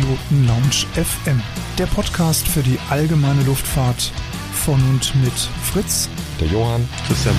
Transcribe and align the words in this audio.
Privatpiloten 0.00 0.46
Lounge 0.46 0.86
FM, 0.94 1.42
der 1.76 1.86
Podcast 1.86 2.48
für 2.48 2.62
die 2.62 2.78
allgemeine 2.88 3.42
Luftfahrt 3.42 4.12
von 4.54 4.80
und 4.88 5.14
mit 5.22 5.32
Fritz, 5.62 6.08
der 6.40 6.48
Johann, 6.48 6.88
Christian. 7.06 7.34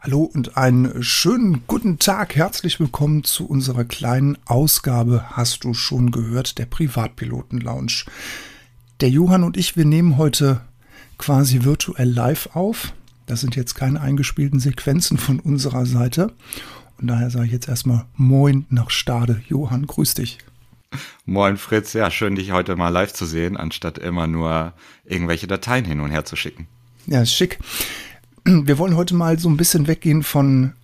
Hallo 0.00 0.22
und 0.22 0.56
einen 0.56 1.02
schönen 1.02 1.62
guten 1.68 2.00
Tag. 2.00 2.34
Herzlich 2.34 2.80
willkommen 2.80 3.22
zu 3.22 3.46
unserer 3.46 3.84
kleinen 3.84 4.36
Ausgabe, 4.46 5.26
hast 5.30 5.62
du 5.62 5.74
schon 5.74 6.10
gehört, 6.10 6.58
der 6.58 6.66
Privatpiloten 6.66 7.60
Lounge. 7.60 8.04
Der 9.00 9.10
Johann 9.10 9.44
und 9.44 9.56
ich, 9.56 9.76
wir 9.76 9.84
nehmen 9.84 10.16
heute 10.16 10.60
quasi 11.18 11.62
virtuell 11.62 12.10
live 12.10 12.48
auf. 12.54 12.92
Das 13.26 13.40
sind 13.40 13.54
jetzt 13.54 13.74
keine 13.74 14.00
eingespielten 14.00 14.58
Sequenzen 14.58 15.18
von 15.18 15.38
unserer 15.38 15.86
Seite. 15.86 16.32
Und 17.00 17.08
daher 17.08 17.30
sage 17.30 17.46
ich 17.46 17.52
jetzt 17.52 17.68
erstmal 17.68 18.06
Moin 18.16 18.66
nach 18.68 18.90
Stade. 18.90 19.42
Johann, 19.48 19.86
grüß 19.86 20.14
dich. 20.14 20.38
Moin 21.26 21.56
Fritz, 21.56 21.92
ja, 21.92 22.10
schön 22.10 22.36
dich 22.36 22.52
heute 22.52 22.76
mal 22.76 22.88
live 22.88 23.12
zu 23.12 23.26
sehen, 23.26 23.56
anstatt 23.56 23.98
immer 23.98 24.26
nur 24.26 24.72
irgendwelche 25.04 25.46
Dateien 25.46 25.84
hin 25.84 26.00
und 26.00 26.10
her 26.10 26.24
zu 26.24 26.36
schicken. 26.36 26.68
Ja, 27.06 27.22
ist 27.22 27.34
schick. 27.34 27.58
Wir 28.44 28.78
wollen 28.78 28.96
heute 28.96 29.14
mal 29.14 29.38
so 29.38 29.48
ein 29.48 29.56
bisschen 29.56 29.86
weggehen 29.86 30.22
von 30.22 30.74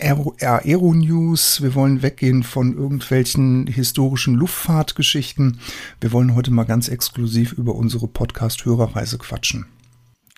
Aero-News, 0.00 1.62
wir 1.62 1.74
wollen 1.74 2.02
weggehen 2.02 2.42
von 2.42 2.76
irgendwelchen 2.76 3.66
historischen 3.66 4.34
Luftfahrtgeschichten. 4.34 5.60
Wir 6.00 6.12
wollen 6.12 6.34
heute 6.34 6.50
mal 6.50 6.64
ganz 6.64 6.88
exklusiv 6.88 7.52
über 7.52 7.74
unsere 7.74 8.08
Podcast-Hörerreise 8.08 9.18
quatschen. 9.18 9.66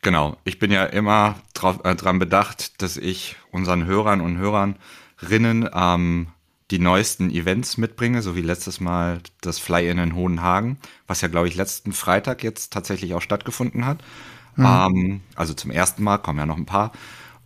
Genau, 0.02 0.36
ich 0.44 0.58
bin 0.58 0.72
ja 0.72 0.84
immer 0.84 1.36
drauf, 1.54 1.80
äh, 1.84 1.94
dran 1.94 2.18
bedacht, 2.18 2.82
dass 2.82 2.96
ich 2.96 3.36
unseren 3.52 3.84
Hörern 3.84 4.20
und 4.20 4.36
Hörern 4.38 4.74
Rinnen 5.28 5.68
ähm, 5.72 6.28
die 6.70 6.78
neuesten 6.78 7.30
Events 7.30 7.76
mitbringe, 7.76 8.22
so 8.22 8.34
wie 8.34 8.40
letztes 8.40 8.80
Mal 8.80 9.20
das 9.42 9.58
Fly-In 9.58 9.98
in 9.98 10.14
Hohenhagen, 10.14 10.78
was 11.06 11.20
ja, 11.20 11.28
glaube 11.28 11.48
ich, 11.48 11.54
letzten 11.54 11.92
Freitag 11.92 12.42
jetzt 12.42 12.72
tatsächlich 12.72 13.14
auch 13.14 13.20
stattgefunden 13.20 13.84
hat. 13.84 13.98
Mhm. 14.56 14.64
Ähm, 14.66 15.20
also 15.36 15.54
zum 15.54 15.70
ersten 15.70 16.02
Mal, 16.02 16.18
kommen 16.18 16.38
ja 16.38 16.46
noch 16.46 16.56
ein 16.56 16.66
paar. 16.66 16.92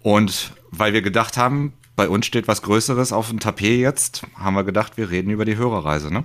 Und 0.00 0.52
weil 0.70 0.92
wir 0.92 1.02
gedacht 1.02 1.36
haben, 1.36 1.72
bei 1.96 2.08
uns 2.08 2.26
steht 2.26 2.46
was 2.46 2.62
Größeres 2.62 3.12
auf 3.12 3.30
dem 3.30 3.40
Tapet 3.40 3.80
jetzt, 3.80 4.22
haben 4.36 4.54
wir 4.54 4.64
gedacht, 4.64 4.96
wir 4.96 5.10
reden 5.10 5.30
über 5.30 5.44
die 5.44 5.56
Hörerreise, 5.56 6.12
ne? 6.12 6.24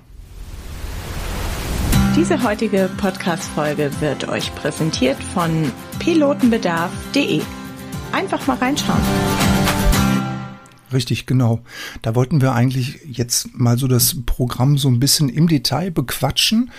Diese 2.15 2.43
heutige 2.43 2.89
Podcast-Folge 2.97 3.89
wird 4.01 4.27
euch 4.27 4.53
präsentiert 4.55 5.17
von 5.33 5.71
pilotenbedarf.de. 5.99 7.41
Einfach 8.11 8.45
mal 8.47 8.57
reinschauen. 8.57 9.01
Richtig, 10.93 11.25
genau. 11.25 11.61
Da 12.01 12.15
wollten 12.15 12.41
wir 12.41 12.53
eigentlich 12.53 12.99
jetzt 13.05 13.57
mal 13.57 13.77
so 13.77 13.87
das 13.87 14.17
Programm 14.25 14.77
so 14.77 14.89
ein 14.89 14.99
bisschen 14.99 15.29
im 15.29 15.47
Detail 15.47 15.91
bequatschen 15.91 16.71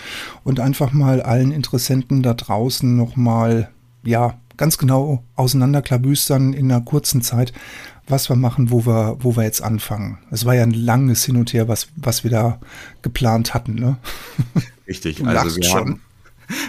und 0.43 0.59
einfach 0.59 0.91
mal 0.91 1.21
allen 1.21 1.51
Interessenten 1.51 2.21
da 2.21 2.33
draußen 2.33 2.95
nochmal, 2.95 3.69
ja, 4.03 4.37
ganz 4.55 4.77
genau 4.77 5.23
auseinanderklabüstern 5.35 6.53
in 6.53 6.71
einer 6.71 6.81
kurzen 6.81 7.21
Zeit, 7.21 7.53
was 8.07 8.29
wir 8.29 8.35
machen, 8.35 8.69
wo 8.69 8.85
wir, 8.85 9.17
wo 9.19 9.35
wir 9.35 9.43
jetzt 9.43 9.63
anfangen. 9.63 10.19
Es 10.29 10.45
war 10.45 10.53
ja 10.53 10.63
ein 10.63 10.71
langes 10.71 11.25
Hin 11.25 11.37
und 11.37 11.53
Her, 11.53 11.67
was, 11.67 11.87
was 11.95 12.23
wir 12.23 12.31
da 12.31 12.59
geplant 13.01 13.53
hatten, 13.53 13.75
ne? 13.75 13.97
Richtig, 14.87 15.25
also 15.25 15.57
wir 15.57 15.63
schon. 15.63 15.79
haben 15.79 16.01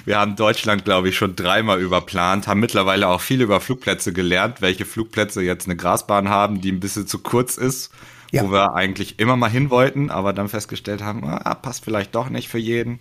wir 0.05 0.19
haben 0.19 0.37
Deutschland, 0.37 0.85
glaube 0.85 1.09
ich, 1.09 1.17
schon 1.17 1.37
dreimal 1.37 1.81
überplant, 1.81 2.47
haben 2.47 2.61
mittlerweile 2.61 3.09
auch 3.09 3.21
viel 3.21 3.41
über 3.41 3.61
Flugplätze 3.61 4.13
gelernt, 4.13 4.61
welche 4.61 4.85
Flugplätze 4.85 5.43
jetzt 5.43 5.67
eine 5.67 5.77
Grasbahn 5.77 6.29
haben, 6.29 6.61
die 6.61 6.73
ein 6.73 6.81
bisschen 6.81 7.07
zu 7.07 7.19
kurz 7.19 7.57
ist, 7.57 7.93
ja. 8.31 8.45
wo 8.45 8.53
wir 8.53 8.75
eigentlich 8.75 9.19
immer 9.19 9.37
mal 9.37 9.51
hin 9.51 9.71
wollten, 9.71 10.11
aber 10.11 10.33
dann 10.33 10.49
festgestellt 10.49 11.03
haben, 11.03 11.25
ah, 11.25 11.55
passt 11.55 11.85
vielleicht 11.85 12.15
doch 12.15 12.29
nicht 12.29 12.49
für 12.49 12.59
jeden. 12.59 13.01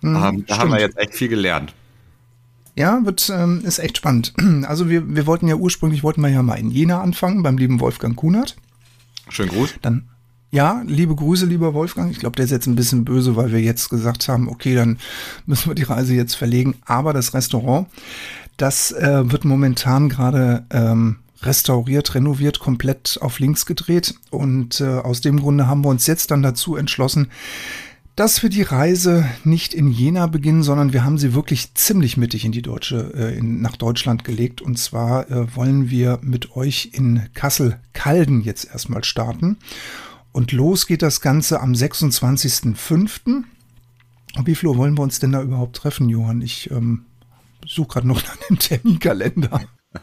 Mhm, 0.00 0.16
ähm, 0.16 0.44
da 0.46 0.58
haben 0.58 0.72
wir 0.72 0.80
jetzt 0.80 0.98
echt 0.98 1.14
viel 1.14 1.28
gelernt. 1.28 1.74
Ja, 2.76 3.04
wird, 3.04 3.30
ähm, 3.34 3.62
ist 3.64 3.78
echt 3.78 3.96
spannend. 3.98 4.32
Also 4.66 4.88
wir, 4.88 5.14
wir 5.14 5.26
wollten 5.26 5.48
ja 5.48 5.56
ursprünglich, 5.56 6.02
wollten 6.02 6.20
wir 6.20 6.28
ja 6.28 6.42
mal 6.42 6.54
in 6.54 6.70
Jena 6.70 7.00
anfangen, 7.00 7.42
beim 7.42 7.58
lieben 7.58 7.80
Wolfgang 7.80 8.16
Kunert. 8.16 8.56
Schönen 9.28 9.50
Gruß. 9.50 9.74
Dann, 9.82 10.08
ja, 10.52 10.82
liebe 10.86 11.14
Grüße, 11.14 11.46
lieber 11.46 11.74
Wolfgang. 11.74 12.10
Ich 12.10 12.18
glaube, 12.18 12.36
der 12.36 12.44
ist 12.44 12.50
jetzt 12.50 12.66
ein 12.66 12.74
bisschen 12.74 13.04
böse, 13.04 13.36
weil 13.36 13.52
wir 13.52 13.60
jetzt 13.60 13.88
gesagt 13.88 14.28
haben, 14.28 14.48
okay, 14.48 14.74
dann 14.74 14.98
müssen 15.46 15.70
wir 15.70 15.74
die 15.74 15.84
Reise 15.84 16.14
jetzt 16.14 16.34
verlegen. 16.34 16.74
Aber 16.84 17.12
das 17.12 17.34
Restaurant, 17.34 17.86
das 18.56 18.90
äh, 18.92 19.30
wird 19.30 19.44
momentan 19.44 20.08
gerade 20.08 20.64
ähm, 20.70 21.16
restauriert, 21.42 22.14
renoviert, 22.14 22.58
komplett 22.58 23.18
auf 23.20 23.38
links 23.38 23.64
gedreht. 23.64 24.14
Und 24.30 24.80
äh, 24.80 24.98
aus 24.98 25.20
dem 25.20 25.38
Grunde 25.38 25.68
haben 25.68 25.84
wir 25.84 25.88
uns 25.88 26.06
jetzt 26.06 26.32
dann 26.32 26.42
dazu 26.42 26.74
entschlossen, 26.74 27.28
dass 28.16 28.42
wir 28.42 28.50
die 28.50 28.62
Reise 28.62 29.24
nicht 29.44 29.72
in 29.72 29.88
Jena 29.88 30.26
beginnen, 30.26 30.62
sondern 30.62 30.92
wir 30.92 31.04
haben 31.04 31.16
sie 31.16 31.32
wirklich 31.32 31.74
ziemlich 31.74 32.16
mittig 32.16 32.44
in 32.44 32.52
die 32.52 32.60
deutsche, 32.60 33.14
äh, 33.14 33.38
in, 33.38 33.62
nach 33.62 33.76
Deutschland 33.76 34.24
gelegt. 34.24 34.60
Und 34.60 34.78
zwar 34.78 35.30
äh, 35.30 35.54
wollen 35.54 35.90
wir 35.90 36.18
mit 36.22 36.56
euch 36.56 36.90
in 36.92 37.22
Kassel-Calden 37.34 38.42
jetzt 38.42 38.68
erstmal 38.70 39.04
starten. 39.04 39.56
Und 40.32 40.52
los 40.52 40.86
geht 40.86 41.02
das 41.02 41.20
Ganze 41.20 41.60
am 41.60 41.72
26.05. 41.72 43.44
Wie 44.44 44.54
viel 44.54 44.68
wollen 44.76 44.96
wir 44.96 45.02
uns 45.02 45.18
denn 45.18 45.32
da 45.32 45.42
überhaupt 45.42 45.76
treffen, 45.76 46.08
Johann? 46.08 46.40
Ich 46.40 46.70
ähm, 46.70 47.06
suche 47.66 47.88
gerade 47.88 48.08
noch 48.08 48.22
nach 48.22 48.36
dem 48.48 48.58
Terminkalender. 48.58 49.60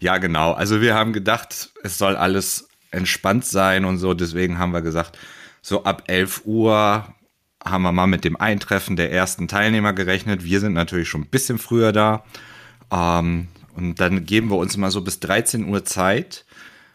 Ja, 0.00 0.18
genau. 0.18 0.52
Also 0.52 0.80
wir 0.80 0.94
haben 0.94 1.12
gedacht, 1.12 1.70
es 1.82 1.98
soll 1.98 2.14
alles 2.14 2.68
entspannt 2.92 3.44
sein 3.44 3.84
und 3.84 3.98
so. 3.98 4.14
Deswegen 4.14 4.58
haben 4.58 4.72
wir 4.72 4.82
gesagt, 4.82 5.18
so 5.60 5.82
ab 5.84 6.04
11 6.06 6.42
Uhr 6.44 7.04
haben 7.64 7.82
wir 7.82 7.92
mal 7.92 8.06
mit 8.06 8.24
dem 8.24 8.36
Eintreffen 8.36 8.96
der 8.96 9.12
ersten 9.12 9.48
Teilnehmer 9.48 9.92
gerechnet. 9.92 10.44
Wir 10.44 10.60
sind 10.60 10.72
natürlich 10.72 11.08
schon 11.08 11.22
ein 11.22 11.30
bisschen 11.30 11.58
früher 11.58 11.92
da. 11.92 12.24
Ähm, 12.92 13.48
und 13.74 14.00
dann 14.00 14.24
geben 14.24 14.50
wir 14.50 14.56
uns 14.56 14.76
mal 14.76 14.90
so 14.90 15.02
bis 15.02 15.20
13 15.20 15.68
Uhr 15.68 15.84
Zeit, 15.84 16.44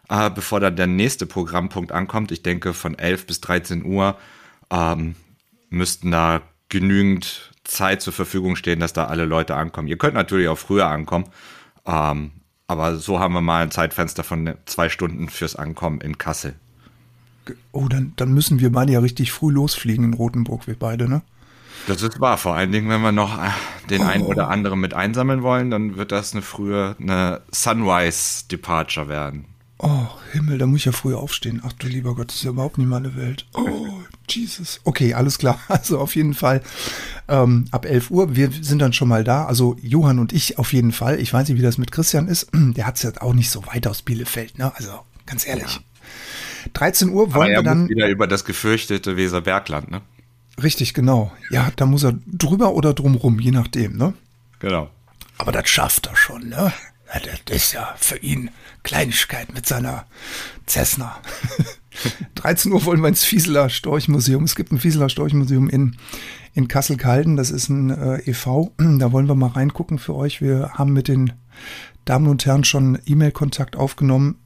äh, 0.08 0.30
bevor 0.30 0.60
dann 0.60 0.76
der 0.76 0.86
nächste 0.86 1.26
Programmpunkt 1.26 1.92
ankommt. 1.92 2.32
Ich 2.32 2.42
denke, 2.42 2.74
von 2.74 2.98
11 2.98 3.26
bis 3.26 3.40
13 3.40 3.84
Uhr 3.84 4.16
ähm, 4.70 5.14
müssten 5.70 6.10
da 6.10 6.42
genügend 6.68 7.52
Zeit 7.64 8.02
zur 8.02 8.12
Verfügung 8.12 8.56
stehen, 8.56 8.80
dass 8.80 8.92
da 8.92 9.06
alle 9.06 9.24
Leute 9.24 9.56
ankommen. 9.56 9.88
Ihr 9.88 9.98
könnt 9.98 10.14
natürlich 10.14 10.48
auch 10.48 10.58
früher 10.58 10.86
ankommen, 10.86 11.26
ähm, 11.86 12.32
aber 12.66 12.96
so 12.96 13.20
haben 13.20 13.34
wir 13.34 13.40
mal 13.40 13.62
ein 13.62 13.70
Zeitfenster 13.70 14.24
von 14.24 14.54
zwei 14.66 14.88
Stunden 14.88 15.28
fürs 15.28 15.56
Ankommen 15.56 16.00
in 16.00 16.18
Kassel. 16.18 16.54
Oh, 17.72 17.88
dann, 17.88 18.12
dann 18.16 18.32
müssen 18.32 18.60
wir 18.60 18.72
beide 18.72 18.92
ja 18.92 19.00
richtig 19.00 19.32
früh 19.32 19.52
losfliegen 19.52 20.04
in 20.04 20.14
Rotenburg, 20.14 20.66
wir 20.66 20.78
beide, 20.78 21.08
ne? 21.08 21.22
Das 21.86 22.00
ist 22.00 22.18
wahr. 22.18 22.38
Vor 22.38 22.54
allen 22.54 22.72
Dingen, 22.72 22.88
wenn 22.88 23.02
wir 23.02 23.12
noch 23.12 23.38
äh, 23.38 23.50
den 23.90 24.02
oh. 24.02 24.06
einen 24.06 24.24
oder 24.24 24.48
anderen 24.48 24.80
mit 24.80 24.94
einsammeln 24.94 25.42
wollen, 25.42 25.70
dann 25.70 25.96
wird 25.96 26.12
das 26.12 26.32
eine 26.32 26.40
frühe, 26.40 26.96
eine 26.98 27.42
Sunrise 27.50 28.48
Departure 28.50 29.08
werden. 29.08 29.44
Oh, 29.86 30.08
Himmel, 30.32 30.56
da 30.56 30.66
muss 30.66 30.78
ich 30.78 30.84
ja 30.86 30.92
früher 30.92 31.18
aufstehen. 31.18 31.60
Ach 31.62 31.72
du 31.74 31.86
lieber 31.88 32.14
Gott, 32.14 32.28
das 32.28 32.36
ist 32.36 32.44
ja 32.44 32.50
überhaupt 32.50 32.78
nicht 32.78 32.88
meine 32.88 33.16
Welt. 33.16 33.44
Oh, 33.52 33.90
Jesus. 34.26 34.80
Okay, 34.84 35.12
alles 35.12 35.36
klar. 35.36 35.60
Also 35.68 35.98
auf 35.98 36.16
jeden 36.16 36.32
Fall 36.32 36.62
ähm, 37.28 37.66
ab 37.70 37.84
11 37.84 38.10
Uhr. 38.10 38.34
Wir 38.34 38.50
sind 38.50 38.78
dann 38.78 38.94
schon 38.94 39.08
mal 39.08 39.24
da. 39.24 39.44
Also 39.44 39.76
Johann 39.82 40.18
und 40.18 40.32
ich 40.32 40.58
auf 40.58 40.72
jeden 40.72 40.92
Fall. 40.92 41.20
Ich 41.20 41.34
weiß 41.34 41.48
nicht, 41.48 41.58
wie 41.58 41.62
das 41.62 41.76
mit 41.76 41.92
Christian 41.92 42.28
ist. 42.28 42.48
Der 42.54 42.86
hat 42.86 42.96
es 42.96 43.02
ja 43.02 43.12
auch 43.20 43.34
nicht 43.34 43.50
so 43.50 43.66
weit 43.66 43.86
aus 43.86 44.00
Bielefeld. 44.00 44.58
Ne? 44.58 44.72
Also 44.74 44.90
ganz 45.26 45.46
ehrlich. 45.46 45.74
Ja. 45.74 46.70
13 46.72 47.10
Uhr 47.10 47.34
wollen 47.34 47.52
wir 47.52 47.62
dann. 47.62 47.90
wieder 47.90 48.08
über 48.08 48.26
das 48.26 48.46
gefürchtete 48.46 49.18
Weserbergland, 49.18 49.90
ne? 49.90 50.00
Richtig, 50.62 50.94
genau. 50.94 51.30
Ja, 51.50 51.70
da 51.76 51.84
muss 51.84 52.04
er 52.04 52.14
drüber 52.26 52.72
oder 52.72 52.94
drumrum, 52.94 53.38
je 53.38 53.50
nachdem, 53.50 53.98
ne? 53.98 54.14
Genau. 54.60 54.88
Aber 55.36 55.52
das 55.52 55.68
schafft 55.68 56.06
er 56.06 56.16
schon, 56.16 56.48
ne? 56.48 56.72
Das 57.44 57.56
ist 57.56 57.72
ja 57.72 57.94
für 57.98 58.16
ihn 58.16 58.50
Kleinigkeit 58.84 59.52
mit 59.52 59.66
seiner 59.66 60.06
Cessna. 60.66 61.16
13 62.36 62.72
Uhr 62.72 62.84
wollen 62.84 63.00
wir 63.00 63.08
ins 63.08 63.24
Fieseler 63.24 63.68
Storchmuseum. 63.68 64.44
Es 64.44 64.54
gibt 64.54 64.72
ein 64.72 64.78
Fieseler 64.78 65.08
Storchmuseum 65.08 65.68
in, 65.68 65.96
in 66.54 66.68
Kassel-Calden. 66.68 67.36
Das 67.36 67.50
ist 67.50 67.68
ein 67.68 67.90
äh, 67.90 68.30
e.V. 68.30 68.72
Da 68.78 69.12
wollen 69.12 69.28
wir 69.28 69.34
mal 69.34 69.50
reingucken 69.50 69.98
für 69.98 70.14
euch. 70.14 70.40
Wir 70.40 70.72
haben 70.74 70.92
mit 70.92 71.08
den 71.08 71.32
Damen 72.04 72.28
und 72.28 72.44
Herren 72.46 72.64
schon 72.64 72.98
E-Mail-Kontakt 73.06 73.76
aufgenommen. 73.76 74.36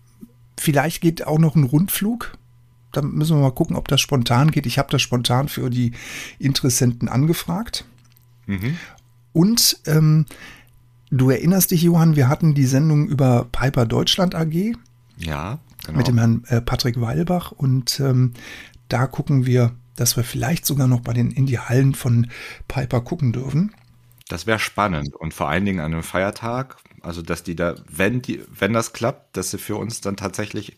Vielleicht 0.58 1.00
geht 1.00 1.26
auch 1.26 1.38
noch 1.38 1.56
ein 1.56 1.64
Rundflug. 1.64 2.36
Da 2.92 3.02
müssen 3.02 3.36
wir 3.36 3.42
mal 3.42 3.50
gucken, 3.50 3.76
ob 3.76 3.88
das 3.88 4.00
spontan 4.00 4.50
geht. 4.50 4.66
Ich 4.66 4.78
habe 4.78 4.90
das 4.90 5.02
spontan 5.02 5.48
für 5.48 5.70
die 5.70 5.92
Interessenten 6.38 7.08
angefragt. 7.08 7.84
Mhm. 8.46 8.76
Und 9.32 9.80
ähm, 9.86 10.26
du 11.10 11.30
erinnerst 11.30 11.70
dich, 11.70 11.82
Johann, 11.82 12.16
wir 12.16 12.28
hatten 12.28 12.54
die 12.54 12.66
Sendung 12.66 13.08
über 13.08 13.46
Piper 13.50 13.86
Deutschland 13.86 14.34
AG. 14.34 14.74
Ja, 15.16 15.58
genau. 15.84 15.98
Mit 15.98 16.08
dem 16.08 16.18
Herrn 16.18 16.44
äh, 16.48 16.60
Patrick 16.60 17.00
Weilbach. 17.00 17.52
Und 17.52 18.00
ähm, 18.00 18.34
da 18.88 19.06
gucken 19.06 19.46
wir, 19.46 19.72
dass 19.96 20.16
wir 20.16 20.24
vielleicht 20.24 20.64
sogar 20.64 20.86
noch 20.86 21.00
bei 21.00 21.12
den 21.12 21.30
in 21.30 21.46
die 21.46 21.58
Hallen 21.58 21.94
von 21.94 22.28
Piper 22.68 23.00
gucken 23.00 23.32
dürfen. 23.32 23.72
Das 24.28 24.46
wäre 24.46 24.58
spannend 24.58 25.14
und 25.16 25.32
vor 25.32 25.48
allen 25.48 25.64
Dingen 25.64 25.80
an 25.80 25.92
einem 25.92 26.02
Feiertag, 26.02 26.76
also 27.00 27.22
dass 27.22 27.42
die 27.42 27.56
da, 27.56 27.76
wenn 27.88 28.20
die, 28.20 28.42
wenn 28.58 28.74
das 28.74 28.92
klappt, 28.92 29.36
dass 29.36 29.50
sie 29.50 29.58
für 29.58 29.76
uns 29.76 30.02
dann 30.02 30.16
tatsächlich 30.16 30.76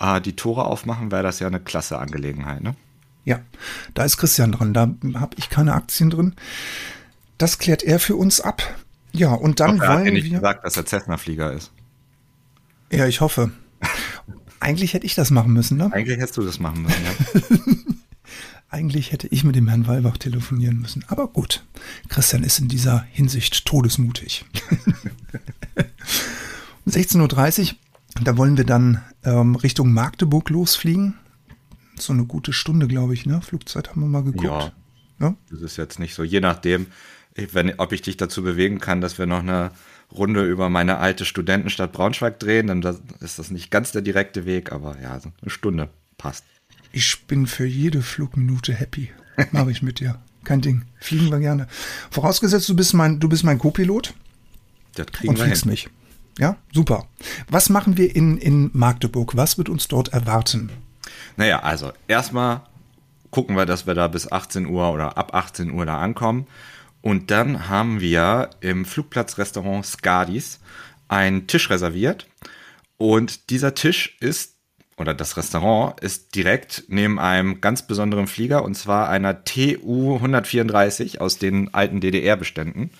äh, 0.00 0.20
die 0.20 0.36
Tore 0.36 0.64
aufmachen, 0.64 1.12
wäre 1.12 1.22
das 1.22 1.38
ja 1.38 1.46
eine 1.46 1.60
klasse 1.60 1.98
Angelegenheit, 1.98 2.62
ne? 2.62 2.74
Ja, 3.24 3.40
da 3.92 4.04
ist 4.04 4.16
Christian 4.16 4.52
dran. 4.52 4.72
Da 4.72 4.88
habe 5.20 5.36
ich 5.36 5.50
keine 5.50 5.74
Aktien 5.74 6.08
drin. 6.08 6.34
Das 7.36 7.58
klärt 7.58 7.82
er 7.82 8.00
für 8.00 8.16
uns 8.16 8.40
ab. 8.40 8.62
Ja, 9.12 9.32
und 9.32 9.60
dann 9.60 9.76
Doch, 9.76 9.84
er 9.84 9.88
hat 9.88 9.96
wollen 9.96 10.06
ja 10.06 10.12
nicht 10.12 10.24
wir. 10.30 10.38
gesagt, 10.38 10.64
dass 10.64 10.76
er 10.76 10.86
Cessna-Flieger 10.86 11.52
ist. 11.52 11.72
Ja, 12.90 13.06
ich 13.06 13.20
hoffe. 13.20 13.50
Eigentlich 14.60 14.94
hätte 14.94 15.06
ich 15.06 15.14
das 15.14 15.30
machen 15.30 15.52
müssen, 15.52 15.76
ne? 15.78 15.92
Eigentlich 15.92 16.18
hättest 16.18 16.36
du 16.36 16.42
das 16.42 16.58
machen 16.58 16.82
müssen, 16.82 17.02
ja. 17.04 17.74
Eigentlich 18.70 19.12
hätte 19.12 19.28
ich 19.28 19.44
mit 19.44 19.56
dem 19.56 19.68
Herrn 19.68 19.86
Walbach 19.86 20.18
telefonieren 20.18 20.78
müssen. 20.78 21.04
Aber 21.08 21.28
gut, 21.28 21.64
Christian 22.08 22.42
ist 22.44 22.58
in 22.58 22.68
dieser 22.68 23.06
Hinsicht 23.10 23.64
todesmutig. 23.64 24.44
um 26.84 26.92
16.30 26.92 27.70
Uhr, 27.70 27.76
da 28.24 28.36
wollen 28.36 28.58
wir 28.58 28.64
dann 28.64 29.02
ähm, 29.24 29.54
Richtung 29.56 29.92
Magdeburg 29.92 30.50
losfliegen. 30.50 31.14
So 31.96 32.12
eine 32.12 32.26
gute 32.26 32.52
Stunde, 32.52 32.88
glaube 32.88 33.14
ich, 33.14 33.24
ne? 33.24 33.40
Flugzeit 33.40 33.88
haben 33.90 34.02
wir 34.02 34.08
mal 34.08 34.22
geguckt. 34.24 34.44
Ja. 34.44 34.72
Ja? 35.20 35.34
Das 35.50 35.62
ist 35.62 35.76
jetzt 35.76 35.98
nicht 35.98 36.14
so. 36.14 36.22
Je 36.22 36.40
nachdem, 36.40 36.86
wenn, 37.52 37.78
ob 37.78 37.92
ich 37.92 38.02
dich 38.02 38.16
dazu 38.16 38.42
bewegen 38.42 38.80
kann, 38.80 39.00
dass 39.00 39.18
wir 39.18 39.26
noch 39.26 39.40
eine 39.40 39.70
Runde 40.12 40.44
über 40.44 40.70
meine 40.70 40.98
alte 40.98 41.24
Studentenstadt 41.24 41.92
Braunschweig 41.92 42.38
drehen, 42.38 42.66
dann 42.68 42.80
das, 42.80 43.00
ist 43.20 43.38
das 43.38 43.50
nicht 43.50 43.70
ganz 43.70 43.92
der 43.92 44.02
direkte 44.02 44.46
Weg, 44.46 44.72
aber 44.72 45.00
ja, 45.00 45.20
so 45.20 45.30
eine 45.42 45.50
Stunde 45.50 45.90
passt. 46.16 46.44
Ich 46.92 47.26
bin 47.26 47.46
für 47.46 47.66
jede 47.66 48.02
Flugminute 48.02 48.72
happy. 48.72 49.10
Mache 49.52 49.70
ich 49.70 49.82
mit 49.82 50.00
dir. 50.00 50.18
Kein 50.44 50.60
Ding. 50.62 50.84
Fliegen 50.98 51.30
wir 51.30 51.38
gerne. 51.38 51.68
Vorausgesetzt, 52.10 52.68
du 52.68 52.74
bist 52.76 52.94
mein, 52.94 53.20
du 53.20 53.28
bist 53.28 53.44
mein 53.44 53.58
Co-Pilot 53.58 54.14
Das 54.94 55.06
kriegen 55.08 55.30
und 55.30 55.38
wir 55.38 55.44
fliegst 55.44 55.64
hin. 55.64 55.70
mich. 55.70 55.88
Ja, 56.38 56.56
super. 56.72 57.06
Was 57.48 57.68
machen 57.68 57.96
wir 57.98 58.14
in, 58.14 58.38
in 58.38 58.70
Magdeburg? 58.72 59.36
Was 59.36 59.58
wird 59.58 59.68
uns 59.68 59.88
dort 59.88 60.08
erwarten? 60.08 60.70
Naja, 61.36 61.60
also 61.60 61.92
erstmal 62.06 62.62
gucken 63.30 63.56
wir, 63.56 63.66
dass 63.66 63.86
wir 63.86 63.94
da 63.94 64.08
bis 64.08 64.30
18 64.30 64.66
Uhr 64.66 64.90
oder 64.92 65.18
ab 65.18 65.34
18 65.34 65.70
Uhr 65.70 65.84
da 65.84 65.98
ankommen. 65.98 66.46
Und 67.00 67.30
dann 67.30 67.68
haben 67.68 68.00
wir 68.00 68.50
im 68.60 68.84
Flugplatzrestaurant 68.84 69.86
Skadis 69.86 70.60
einen 71.08 71.46
Tisch 71.46 71.70
reserviert. 71.70 72.26
Und 72.96 73.50
dieser 73.50 73.74
Tisch 73.74 74.16
ist, 74.20 74.56
oder 74.96 75.14
das 75.14 75.36
Restaurant 75.36 76.00
ist 76.00 76.34
direkt 76.34 76.84
neben 76.88 77.18
einem 77.20 77.60
ganz 77.60 77.86
besonderen 77.86 78.26
Flieger, 78.26 78.64
und 78.64 78.74
zwar 78.74 79.08
einer 79.08 79.44
TU 79.44 80.16
134 80.16 81.20
aus 81.20 81.38
den 81.38 81.72
alten 81.72 82.00
DDR-Beständen. 82.00 82.90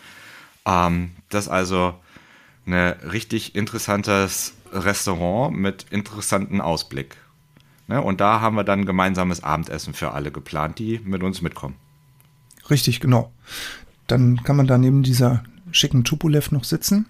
Ähm, 0.64 1.12
das 1.28 1.46
ist 1.46 1.50
also 1.50 1.94
ein 2.66 2.74
richtig 2.74 3.54
interessantes 3.56 4.54
Restaurant 4.72 5.56
mit 5.56 5.86
interessanten 5.90 6.60
Ausblick. 6.60 7.16
Ne? 7.88 8.00
Und 8.00 8.20
da 8.20 8.40
haben 8.40 8.54
wir 8.54 8.64
dann 8.64 8.86
gemeinsames 8.86 9.42
Abendessen 9.42 9.94
für 9.94 10.12
alle 10.12 10.30
geplant, 10.30 10.78
die 10.78 11.00
mit 11.02 11.22
uns 11.22 11.42
mitkommen. 11.42 11.76
Richtig, 12.70 13.00
genau. 13.00 13.32
Dann 14.08 14.42
kann 14.42 14.56
man 14.56 14.66
da 14.66 14.76
neben 14.76 15.04
dieser 15.04 15.44
schicken 15.70 16.02
Tupolev 16.02 16.50
noch 16.50 16.64
sitzen. 16.64 17.06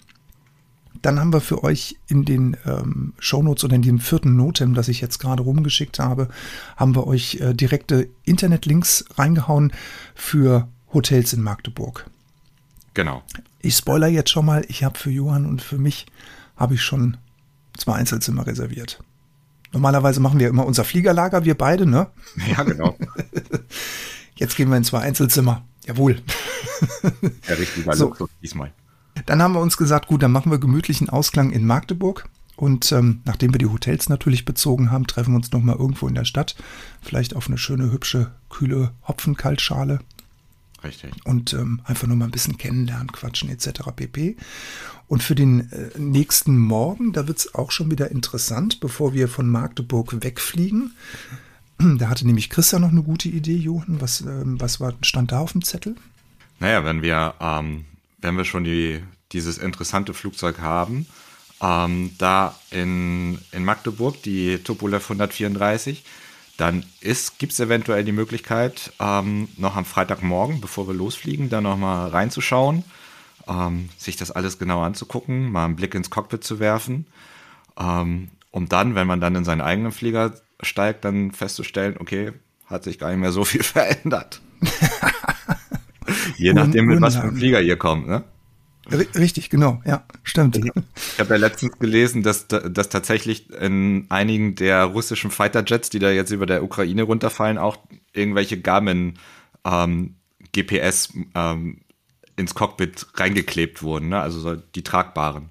Dann 1.01 1.21
haben 1.21 1.33
wir 1.33 1.41
für 1.41 1.63
euch 1.63 1.97
in 2.09 2.25
den 2.25 2.57
ähm, 2.67 3.15
Shownotes 3.19 3.65
oder 3.65 3.77
in 3.77 3.83
dem 3.83 4.01
vierten 4.01 4.37
Notem, 4.37 4.75
das 4.75 4.89
ich 4.89 5.01
jetzt 5.01 5.19
gerade 5.19 5.43
rumgeschickt 5.43 5.99
habe, 6.01 6.29
haben 6.77 6.95
wir 6.97 7.07
euch 7.07 7.37
äh, 7.37 7.55
direkte 7.55 8.09
Internetlinks 8.25 9.05
reingehauen 9.17 9.73
für 10.15 10.69
Hotels 10.93 11.33
in 11.33 11.43
Magdeburg. 11.43 12.11
Genau. 12.95 13.23
Ich 13.61 13.77
spoiler 13.77 14.09
jetzt 14.09 14.31
schon 14.31 14.47
mal, 14.47 14.65
ich 14.69 14.83
habe 14.83 14.99
für 14.99 15.11
Johann 15.11 15.47
und 15.47 15.63
für 15.63 15.79
mich 15.79 16.07
habe 16.57 16.75
ich 16.75 16.83
schon 16.83 17.17
zwei 17.77 17.95
Einzelzimmer 17.95 18.47
reserviert. 18.47 19.01
Normalerweise 19.73 20.19
machen 20.19 20.41
wir 20.41 20.49
immer 20.49 20.67
unser 20.67 20.83
Fliegerlager, 20.83 21.45
wir 21.45 21.57
beide, 21.57 21.87
ne? 21.87 22.09
Ja, 22.51 22.63
genau. 22.65 22.97
Jetzt 24.35 24.57
gehen 24.57 24.71
wir 24.71 24.77
in 24.77 24.85
zwei 24.85 25.01
Einzelzimmer. 25.01 25.63
Jawohl. 25.89 26.21
Der 27.49 27.59
richtige 27.59 27.97
So. 27.97 28.09
Luxus 28.09 28.31
diesmal. 28.43 28.73
Dann 29.27 29.43
haben 29.43 29.55
wir 29.55 29.61
uns 29.61 29.77
gesagt, 29.77 30.07
gut, 30.07 30.23
dann 30.23 30.31
machen 30.31 30.53
wir 30.53 30.59
gemütlichen 30.59 31.09
Ausklang 31.09 31.51
in 31.51 31.67
Magdeburg. 31.67 32.29
Und 32.57 32.93
ähm, 32.93 33.21
nachdem 33.25 33.55
wir 33.55 33.59
die 33.59 33.67
Hotels 33.67 34.09
natürlich 34.09 34.45
bezogen 34.45 34.91
haben, 34.91 35.07
treffen 35.07 35.33
wir 35.33 35.37
uns 35.37 35.51
nochmal 35.53 35.77
irgendwo 35.77 36.07
in 36.07 36.15
der 36.15 36.25
Stadt. 36.25 36.57
Vielleicht 37.01 37.35
auf 37.35 37.49
eine 37.49 37.59
schöne, 37.59 37.91
hübsche, 37.91 38.33
kühle 38.51 38.93
Hopfenkaltschale. 39.07 40.01
Richtig. 40.85 41.11
und 41.25 41.55
ähm, 41.55 41.81
einfach 41.85 42.07
nur 42.07 42.17
mal 42.17 42.27
ein 42.27 42.31
bisschen 42.31 42.57
kennenlernen, 42.57 43.11
quatschen 43.11 43.49
etc. 43.51 43.81
pp. 43.97 44.37
Und 45.09 45.25
für 45.25 45.35
den 45.35 45.73
äh, 45.73 45.99
nächsten 45.99 46.57
Morgen, 46.57 47.13
da 47.13 47.27
wird 47.27 47.39
es 47.39 47.55
auch 47.55 47.73
schon 47.73 47.91
wieder 47.91 48.13
interessant, 48.13 48.79
bevor 48.79 49.13
wir 49.13 49.29
von 49.29 49.51
Magdeburg 49.51 50.23
wegfliegen. 50.23 50.95
Da 51.79 52.09
hatte 52.09 52.27
nämlich 52.27 52.51
Christian 52.51 52.83
noch 52.83 52.91
eine 52.91 53.03
gute 53.03 53.29
Idee, 53.29 53.57
Johann. 53.57 54.01
Was, 54.01 54.21
ähm, 54.21 54.61
was 54.61 54.81
war, 54.81 54.95
stand 55.03 55.33
da 55.33 55.41
auf 55.41 55.53
dem 55.53 55.63
Zettel? 55.63 55.97
Naja, 56.61 56.85
wenn 56.85 57.03
wir, 57.03 57.35
ähm, 57.41 57.85
wenn 58.21 58.37
wir 58.37 58.45
schon 58.45 58.65
die, 58.65 59.03
dieses 59.33 59.59
interessante 59.59 60.13
Flugzeug 60.13 60.59
haben, 60.59 61.07
ähm, 61.61 62.11
da 62.19 62.55
in, 62.71 63.39
in 63.53 63.65
Magdeburg, 63.65 64.23
die 64.23 64.59
Tupolev 64.59 65.05
134, 65.05 66.05
dann 66.57 66.85
gibt 67.39 67.53
es 67.53 67.61
eventuell 67.61 68.05
die 68.05 68.13
Möglichkeit, 68.13 68.93
ähm, 68.99 69.49
noch 69.57 69.77
am 69.77 69.85
Freitagmorgen, 69.85 70.61
bevor 70.61 70.89
wir 70.89 70.95
losfliegen, 70.95 71.49
da 71.51 71.61
nochmal 71.61 72.09
reinzuschauen, 72.09 72.83
ähm, 73.47 73.89
sich 73.97 74.17
das 74.17 74.33
alles 74.33 74.59
genau 74.59 74.83
anzugucken, 74.83 75.53
mal 75.53 75.67
einen 75.67 75.77
Blick 75.77 75.95
ins 75.95 76.11
Cockpit 76.11 76.43
zu 76.43 76.59
werfen, 76.59 77.07
ähm, 77.79 78.29
um 78.51 78.69
dann, 78.69 78.97
wenn 78.97 79.07
man 79.07 79.21
dann 79.21 79.37
in 79.37 79.45
seinen 79.45 79.61
eigenen 79.61 79.93
Flieger 79.93 80.35
steigt, 80.63 81.05
dann 81.05 81.33
festzustellen, 81.33 81.97
okay, 81.99 82.33
hat 82.67 82.85
sich 82.85 82.99
gar 82.99 83.09
nicht 83.11 83.19
mehr 83.21 83.33
so 83.33 83.45
viel 83.45 83.63
verändert. 83.65 84.41
Je 86.37 86.53
nachdem, 86.53 86.87
mit 86.87 87.01
was 87.01 87.17
für 87.17 87.23
einem. 87.23 87.37
Flieger 87.37 87.61
ihr 87.61 87.77
kommt, 87.77 88.07
ne? 88.09 88.25
Richtig, 88.91 89.51
genau, 89.51 89.83
ja, 89.85 90.05
stimmt. 90.23 90.57
Ich 90.57 91.21
habe 91.21 91.35
ja 91.35 91.37
letztens 91.37 91.79
gelesen, 91.79 92.23
dass, 92.23 92.49
dass 92.49 92.89
tatsächlich 92.89 93.51
in 93.51 94.07
einigen 94.09 94.55
der 94.55 94.85
russischen 94.85 95.31
Fighterjets, 95.31 95.91
die 95.91 95.99
da 95.99 96.11
jetzt 96.11 96.31
über 96.31 96.47
der 96.47 96.63
Ukraine 96.65 97.03
runterfallen, 97.03 97.59
auch 97.59 97.77
irgendwelche 98.15 98.59
Garmin 98.59 99.19
ähm, 99.67 100.15
GPS 100.55 101.13
ähm, 101.35 101.83
ins 102.37 102.55
Cockpit 102.55 103.07
reingeklebt 103.15 103.83
wurden, 103.83 104.09
ne? 104.09 104.21
also 104.21 104.41
so 104.41 104.57
die 104.57 104.83
tragbaren. 104.83 105.51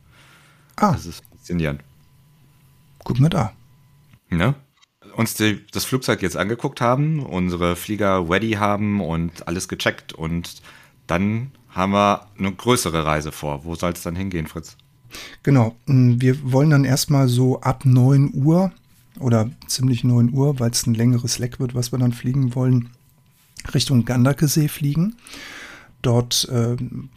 Ah, 0.76 0.94
Das 0.94 1.06
ist 1.06 1.24
faszinierend. 1.32 1.82
guck 3.04 3.20
mal 3.20 3.30
da. 3.30 3.54
Ne? 4.30 4.56
Uns 5.18 5.34
die, 5.34 5.66
das 5.72 5.84
Flugzeug 5.84 6.22
jetzt 6.22 6.38
angeguckt 6.38 6.80
haben, 6.80 7.26
unsere 7.26 7.76
Flieger 7.76 8.30
ready 8.30 8.52
haben 8.52 9.02
und 9.02 9.48
alles 9.48 9.68
gecheckt 9.68 10.14
und 10.14 10.62
dann 11.08 11.50
haben 11.70 11.94
wir 11.94 12.28
eine 12.38 12.52
größere 12.52 13.04
Reise 13.04 13.32
vor. 13.32 13.66
Wo 13.66 13.74
soll 13.74 13.94
es 13.94 14.04
dann 14.04 14.16
hingehen, 14.16 14.46
Fritz? 14.46 14.78
Genau, 15.42 15.76
mh, 15.88 16.18
wir 16.22 16.52
wollen 16.52 16.70
dann 16.70 16.86
erstmal 16.86 17.28
so 17.28 17.62
ab 17.62 17.84
9 17.84 18.32
Uhr 18.36 18.72
oder 19.20 19.50
ziemlich 19.66 20.04
9 20.04 20.32
Uhr, 20.34 20.60
weil 20.60 20.70
es 20.70 20.86
ein 20.86 20.94
längeres 20.94 21.40
Leck 21.40 21.60
wird, 21.60 21.74
was 21.74 21.92
wir 21.92 21.98
dann 21.98 22.14
fliegen 22.14 22.54
wollen, 22.54 22.90
Richtung 23.74 24.06
Gandakesee 24.06 24.68
fliegen. 24.68 25.16
Dort 26.02 26.48
äh, 26.50 26.76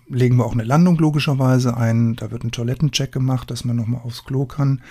legen 0.08 0.36
wir 0.36 0.46
auch 0.46 0.52
eine 0.52 0.64
Landung 0.64 0.96
logischerweise 0.98 1.76
ein. 1.76 2.16
Da 2.16 2.30
wird 2.30 2.44
ein 2.44 2.50
Toilettencheck 2.50 3.12
gemacht, 3.12 3.50
dass 3.50 3.64
man 3.64 3.76
nochmal 3.76 4.00
aufs 4.02 4.24
Klo 4.24 4.46
kann. 4.46 4.82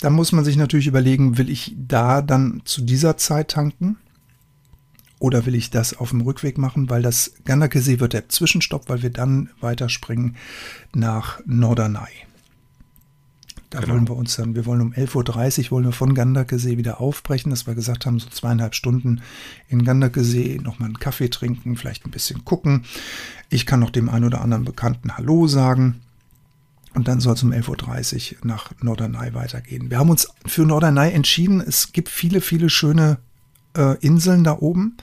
Da 0.00 0.10
muss 0.10 0.32
man 0.32 0.44
sich 0.44 0.56
natürlich 0.56 0.86
überlegen, 0.86 1.38
will 1.38 1.48
ich 1.48 1.74
da 1.76 2.22
dann 2.22 2.62
zu 2.64 2.82
dieser 2.82 3.16
Zeit 3.16 3.52
tanken? 3.52 3.98
Oder 5.18 5.44
will 5.44 5.54
ich 5.54 5.70
das 5.70 5.96
auf 5.96 6.10
dem 6.10 6.22
Rückweg 6.22 6.56
machen, 6.56 6.88
weil 6.88 7.02
das 7.02 7.34
Gandakesee 7.44 8.00
wird 8.00 8.14
der 8.14 8.30
Zwischenstopp, 8.30 8.88
weil 8.88 9.02
wir 9.02 9.10
dann 9.10 9.50
weiterspringen 9.60 10.36
nach 10.94 11.40
Norderney. 11.44 12.29
Da 13.70 13.78
Genau. 13.80 13.94
wollen 13.94 14.08
wir 14.08 14.16
uns 14.16 14.34
dann, 14.34 14.56
wir 14.56 14.66
wollen 14.66 14.80
um 14.80 14.92
11.30 14.92 15.66
Uhr 15.66 15.70
wollen 15.70 15.84
wir 15.86 15.92
von 15.92 16.14
Gandakesee 16.14 16.76
wieder 16.76 17.00
aufbrechen, 17.00 17.50
dass 17.50 17.68
wir 17.68 17.74
gesagt 17.76 18.04
haben, 18.04 18.18
so 18.18 18.28
zweieinhalb 18.28 18.74
Stunden 18.74 19.22
in 19.68 19.84
Gandakesee, 19.84 20.58
nochmal 20.62 20.88
einen 20.88 20.98
Kaffee 20.98 21.28
trinken, 21.28 21.76
vielleicht 21.76 22.04
ein 22.04 22.10
bisschen 22.10 22.44
gucken. 22.44 22.84
Ich 23.48 23.66
kann 23.66 23.78
noch 23.80 23.90
dem 23.90 24.08
einen 24.08 24.24
oder 24.24 24.40
anderen 24.40 24.64
Bekannten 24.64 25.16
Hallo 25.16 25.46
sagen. 25.46 26.00
Und 26.94 27.06
dann 27.06 27.20
soll 27.20 27.34
es 27.34 27.42
um 27.44 27.52
11.30 27.52 28.32
Uhr 28.32 28.46
nach 28.46 28.72
Norderney 28.82 29.32
weitergehen. 29.34 29.90
Wir 29.90 29.98
haben 30.00 30.10
uns 30.10 30.28
für 30.46 30.66
Norderney 30.66 31.12
entschieden. 31.12 31.60
Es 31.60 31.92
gibt 31.92 32.08
viele, 32.08 32.40
viele 32.40 32.68
schöne 32.68 33.18
äh, 33.76 33.96
Inseln 34.04 34.42
da 34.42 34.58
oben. 34.58 34.96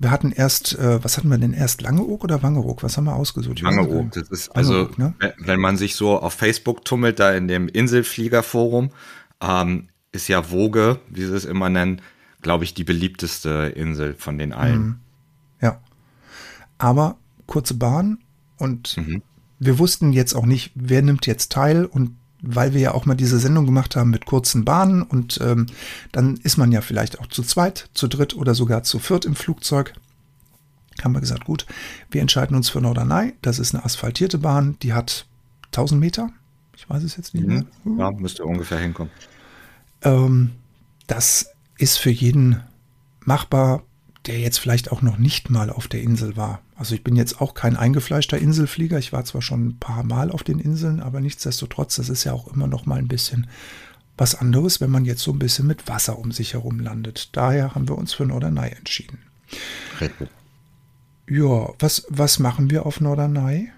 Wir 0.00 0.10
hatten 0.12 0.30
erst, 0.30 0.78
äh, 0.78 1.02
was 1.02 1.16
hatten 1.16 1.28
wir 1.28 1.38
denn 1.38 1.52
erst? 1.52 1.82
Langeoog 1.82 2.22
oder 2.24 2.42
Wangeroog? 2.42 2.82
Was 2.84 2.96
haben 2.96 3.04
wir 3.04 3.16
ausgesucht? 3.16 3.62
Nicht. 3.62 4.16
Das 4.16 4.28
ist 4.28 4.48
also, 4.50 4.72
Wangeoog, 4.74 4.98
ne? 4.98 5.14
wenn- 5.38 5.60
man 5.60 5.76
sich 5.76 5.96
so 5.96 6.18
auf 6.20 6.34
Facebook 6.34 6.84
tummelt, 6.84 7.18
da 7.18 7.32
in 7.32 7.48
dem 7.48 7.66
Inselfliegerforum, 7.68 8.90
ähm, 9.40 9.88
ist 10.12 10.28
ja 10.28 10.50
Woge, 10.50 11.00
wie 11.10 11.24
sie 11.24 11.34
es 11.34 11.44
immer 11.44 11.68
nennen, 11.68 12.00
glaube 12.42 12.62
ich, 12.64 12.74
die 12.74 12.84
beliebteste 12.84 13.72
Insel 13.74 14.14
von 14.14 14.38
den 14.38 14.52
allen. 14.52 15.00
Ja. 15.60 15.80
Aber 16.78 17.16
kurze 17.46 17.74
Bahn 17.74 18.18
und 18.56 18.96
Mhm. 18.96 19.22
wir 19.58 19.78
wussten 19.80 20.12
jetzt 20.12 20.34
auch 20.34 20.46
nicht, 20.46 20.70
wer 20.76 21.02
nimmt 21.02 21.26
jetzt 21.26 21.50
teil 21.50 21.84
und 21.84 22.16
weil 22.42 22.72
wir 22.72 22.80
ja 22.80 22.94
auch 22.94 23.06
mal 23.06 23.14
diese 23.14 23.38
Sendung 23.38 23.66
gemacht 23.66 23.96
haben 23.96 24.10
mit 24.10 24.26
kurzen 24.26 24.64
Bahnen 24.64 25.02
und 25.02 25.40
ähm, 25.42 25.66
dann 26.12 26.36
ist 26.36 26.56
man 26.56 26.72
ja 26.72 26.80
vielleicht 26.80 27.18
auch 27.18 27.26
zu 27.26 27.42
zweit, 27.42 27.90
zu 27.94 28.08
dritt 28.08 28.36
oder 28.36 28.54
sogar 28.54 28.82
zu 28.82 28.98
viert 28.98 29.24
im 29.24 29.34
Flugzeug. 29.34 29.94
Haben 31.02 31.14
wir 31.14 31.20
gesagt, 31.20 31.44
gut, 31.44 31.66
wir 32.10 32.20
entscheiden 32.20 32.56
uns 32.56 32.68
für 32.70 32.80
Norderney. 32.80 33.34
Das 33.42 33.58
ist 33.58 33.74
eine 33.74 33.84
asphaltierte 33.84 34.38
Bahn, 34.38 34.76
die 34.82 34.92
hat 34.92 35.26
1000 35.66 36.00
Meter. 36.00 36.30
Ich 36.76 36.88
weiß 36.88 37.02
es 37.02 37.16
jetzt 37.16 37.34
nicht 37.34 37.46
mehr. 37.46 37.64
Mhm. 37.84 37.98
Ja, 37.98 38.10
müsste 38.10 38.44
ungefähr 38.44 38.78
hinkommen. 38.78 39.12
Ähm, 40.02 40.52
das 41.06 41.50
ist 41.76 41.98
für 41.98 42.10
jeden 42.10 42.62
machbar, 43.24 43.82
der 44.26 44.38
jetzt 44.38 44.58
vielleicht 44.58 44.92
auch 44.92 45.02
noch 45.02 45.18
nicht 45.18 45.50
mal 45.50 45.70
auf 45.70 45.88
der 45.88 46.02
Insel 46.02 46.36
war. 46.36 46.60
Also 46.78 46.94
ich 46.94 47.02
bin 47.02 47.16
jetzt 47.16 47.40
auch 47.40 47.54
kein 47.54 47.76
eingefleischter 47.76 48.38
Inselflieger. 48.38 48.98
Ich 48.98 49.12
war 49.12 49.24
zwar 49.24 49.42
schon 49.42 49.66
ein 49.66 49.78
paar 49.78 50.04
Mal 50.04 50.30
auf 50.30 50.44
den 50.44 50.60
Inseln, 50.60 51.00
aber 51.00 51.20
nichtsdestotrotz, 51.20 51.96
das 51.96 52.08
ist 52.08 52.22
ja 52.22 52.32
auch 52.32 52.46
immer 52.46 52.68
noch 52.68 52.86
mal 52.86 53.00
ein 53.00 53.08
bisschen 53.08 53.48
was 54.16 54.36
anderes, 54.36 54.80
wenn 54.80 54.90
man 54.90 55.04
jetzt 55.04 55.22
so 55.22 55.32
ein 55.32 55.40
bisschen 55.40 55.66
mit 55.66 55.88
Wasser 55.88 56.18
um 56.18 56.30
sich 56.30 56.52
herum 56.52 56.78
landet. 56.78 57.30
Daher 57.32 57.74
haben 57.74 57.88
wir 57.88 57.98
uns 57.98 58.12
für 58.12 58.26
Norderney 58.26 58.70
entschieden. 58.70 59.18
Richtig. 60.00 60.28
Ja, 61.28 61.68
was, 61.80 62.06
was 62.08 62.38
machen 62.38 62.70
wir 62.70 62.86
auf 62.86 63.00
Norderney? 63.00 63.70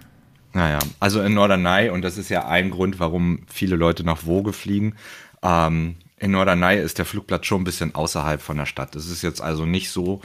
Naja, 0.53 0.79
also 0.99 1.23
in 1.23 1.33
Norderney, 1.33 1.89
und 1.89 2.03
das 2.03 2.19
ist 2.19 2.29
ja 2.29 2.47
ein 2.47 2.71
Grund, 2.71 3.01
warum 3.01 3.41
viele 3.47 3.77
Leute 3.77 4.05
nach 4.05 4.27
Woge 4.27 4.53
fliegen, 4.53 4.95
ähm, 5.43 5.97
in 6.19 6.33
Norderney 6.33 6.77
ist 6.79 6.99
der 6.99 7.07
Flugplatz 7.07 7.47
schon 7.47 7.63
ein 7.63 7.65
bisschen 7.65 7.95
außerhalb 7.95 8.43
von 8.43 8.59
der 8.59 8.67
Stadt. 8.67 8.95
Es 8.95 9.09
ist 9.09 9.23
jetzt 9.23 9.41
also 9.41 9.65
nicht 9.65 9.91
so, 9.91 10.21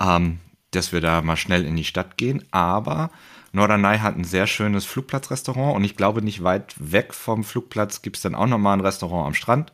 ähm, 0.00 0.38
dass 0.76 0.92
wir 0.92 1.00
da 1.00 1.22
mal 1.22 1.36
schnell 1.36 1.64
in 1.64 1.76
die 1.76 1.84
Stadt 1.84 2.16
gehen, 2.16 2.44
aber 2.50 3.10
Norderney 3.52 3.98
hat 3.98 4.16
ein 4.16 4.24
sehr 4.24 4.46
schönes 4.46 4.84
Flugplatzrestaurant 4.84 5.74
und 5.76 5.84
ich 5.84 5.96
glaube, 5.96 6.22
nicht 6.22 6.42
weit 6.44 6.74
weg 6.78 7.14
vom 7.14 7.42
Flugplatz 7.42 8.02
gibt 8.02 8.16
es 8.16 8.22
dann 8.22 8.34
auch 8.34 8.46
nochmal 8.46 8.76
ein 8.76 8.84
Restaurant 8.84 9.26
am 9.26 9.34
Strand. 9.34 9.72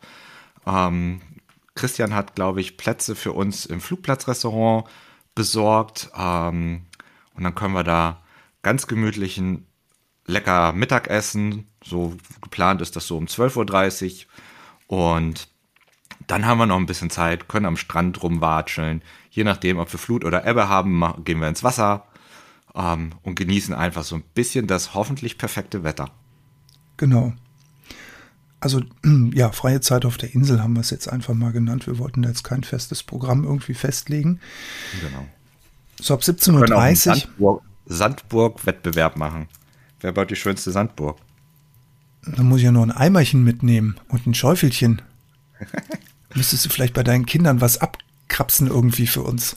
Ähm, 0.67 1.21
Christian 1.75 2.15
hat, 2.15 2.35
glaube 2.35 2.61
ich, 2.61 2.77
Plätze 2.77 3.17
für 3.17 3.33
uns 3.33 3.67
im 3.67 3.81
Flugplatzrestaurant 3.81 4.87
besorgt 5.35 6.11
ähm, 6.17 6.83
und 7.35 7.45
dann 7.45 7.55
können 7.55 7.75
wir 7.75 7.85
da 7.85 8.23
ganz 8.63 8.87
gemütlichen 8.87 9.67
lecker 10.27 10.73
Mittagessen. 10.73 11.67
So 11.85 12.17
geplant 12.41 12.81
ist 12.81 12.97
das 12.97 13.07
so 13.07 13.17
um 13.17 13.27
12.30 13.27 14.27
Uhr. 14.89 15.17
Und 15.21 15.49
dann 16.27 16.47
haben 16.47 16.59
wir 16.59 16.67
noch 16.67 16.77
ein 16.77 16.87
bisschen 16.87 17.11
Zeit, 17.11 17.49
können 17.49 17.67
am 17.67 17.77
Strand 17.77 18.23
rumwatscheln. 18.23 19.03
Je 19.31 19.45
nachdem, 19.45 19.79
ob 19.79 19.93
wir 19.93 19.99
Flut 19.99 20.25
oder 20.25 20.47
Ebbe 20.47 20.69
haben, 20.69 21.03
gehen 21.25 21.41
wir 21.41 21.49
ins 21.49 21.65
Wasser 21.65 22.07
ähm, 22.75 23.11
und 23.23 23.35
genießen 23.35 23.75
einfach 23.75 24.05
so 24.05 24.17
ein 24.17 24.25
bisschen 24.35 24.67
das 24.67 24.95
hoffentlich 24.95 25.39
perfekte 25.39 25.85
Wetter. 25.85 26.11
Genau. 26.97 27.33
Also 28.61 28.83
ja, 29.33 29.51
freie 29.53 29.81
Zeit 29.81 30.05
auf 30.05 30.17
der 30.17 30.35
Insel 30.35 30.63
haben 30.63 30.75
wir 30.75 30.81
es 30.81 30.91
jetzt 30.91 31.09
einfach 31.09 31.35
mal 31.35 31.53
genannt. 31.53 31.87
Wir 31.87 31.99
wollten 31.99 32.23
jetzt 32.23 32.45
kein 32.45 32.63
festes 32.63 33.03
Programm 33.03 33.45
irgendwie 33.45 33.75
festlegen. 33.75 34.41
Genau. 35.01 35.27
So 36.01 36.15
ab 36.15 36.21
17.30 36.21 37.09
Uhr. 37.09 37.15
Sandburg, 37.15 37.63
Sandburg-Wettbewerb 37.87 39.17
machen. 39.17 39.49
Wer 40.01 40.13
baut 40.13 40.31
die 40.31 40.37
schönste 40.37 40.71
Sandburg? 40.71 41.19
Da 42.25 42.43
muss 42.43 42.59
ich 42.59 42.65
ja 42.65 42.73
noch 42.73 42.83
ein 42.83 42.93
Eimerchen 42.93 43.43
mitnehmen 43.43 43.97
und 44.09 44.27
ein 44.27 44.35
Schäufelchen. 44.35 45.03
Müsstest 46.35 46.65
du 46.65 46.71
vielleicht 46.71 46.95
bei 46.95 47.03
deinen 47.03 47.27
Kindern 47.27 47.61
was 47.61 47.79
abkrapsen 47.79 48.69
irgendwie 48.69 49.07
für 49.07 49.23
uns? 49.23 49.57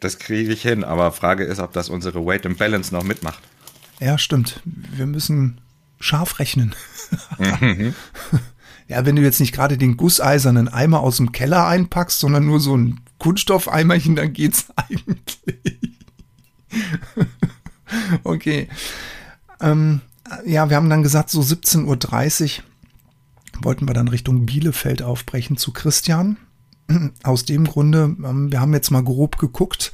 Das 0.00 0.18
kriege 0.18 0.52
ich 0.52 0.62
hin, 0.62 0.84
aber 0.84 1.12
Frage 1.12 1.44
ist, 1.44 1.60
ob 1.60 1.72
das 1.72 1.88
unsere 1.88 2.26
Weight 2.26 2.44
and 2.44 2.58
Balance 2.58 2.92
noch 2.92 3.04
mitmacht. 3.04 3.42
Ja, 4.00 4.18
stimmt. 4.18 4.60
Wir 4.64 5.06
müssen 5.06 5.60
scharf 6.00 6.40
rechnen. 6.40 6.74
ja, 8.88 9.06
wenn 9.06 9.16
du 9.16 9.22
jetzt 9.22 9.38
nicht 9.38 9.54
gerade 9.54 9.78
den 9.78 9.96
gusseisernen 9.96 10.68
Eimer 10.68 11.00
aus 11.00 11.18
dem 11.18 11.30
Keller 11.30 11.66
einpackst, 11.66 12.18
sondern 12.18 12.46
nur 12.46 12.58
so 12.58 12.76
ein 12.76 13.00
Kunststoffeimerchen, 13.18 14.16
dann 14.16 14.32
geht's 14.32 14.66
eigentlich. 14.76 15.98
okay. 18.24 18.68
Ähm, 19.60 20.00
ja, 20.44 20.68
wir 20.68 20.76
haben 20.76 20.90
dann 20.90 21.02
gesagt, 21.02 21.30
so 21.30 21.40
17.30 21.40 22.58
Uhr 22.58 22.64
wollten 23.64 23.88
wir 23.88 23.94
dann 23.94 24.08
Richtung 24.08 24.46
Bielefeld 24.46 25.02
aufbrechen 25.02 25.56
zu 25.56 25.72
Christian. 25.72 26.36
Aus 27.22 27.44
dem 27.44 27.64
Grunde, 27.64 28.16
ähm, 28.24 28.50
wir 28.50 28.60
haben 28.60 28.74
jetzt 28.74 28.90
mal 28.90 29.04
grob 29.04 29.38
geguckt. 29.38 29.92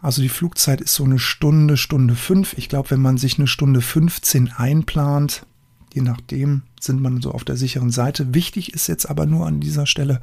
Also 0.00 0.22
die 0.22 0.28
Flugzeit 0.28 0.80
ist 0.80 0.94
so 0.94 1.04
eine 1.04 1.18
Stunde, 1.18 1.76
Stunde 1.76 2.14
fünf. 2.14 2.56
Ich 2.56 2.68
glaube, 2.68 2.90
wenn 2.92 3.00
man 3.00 3.18
sich 3.18 3.38
eine 3.38 3.48
Stunde 3.48 3.80
15 3.80 4.52
einplant, 4.52 5.44
je 5.92 6.02
nachdem, 6.02 6.62
sind 6.80 7.00
man 7.00 7.20
so 7.20 7.32
auf 7.32 7.44
der 7.44 7.56
sicheren 7.56 7.90
Seite. 7.90 8.34
Wichtig 8.34 8.74
ist 8.74 8.86
jetzt 8.86 9.06
aber 9.06 9.26
nur 9.26 9.46
an 9.46 9.60
dieser 9.60 9.86
Stelle, 9.86 10.20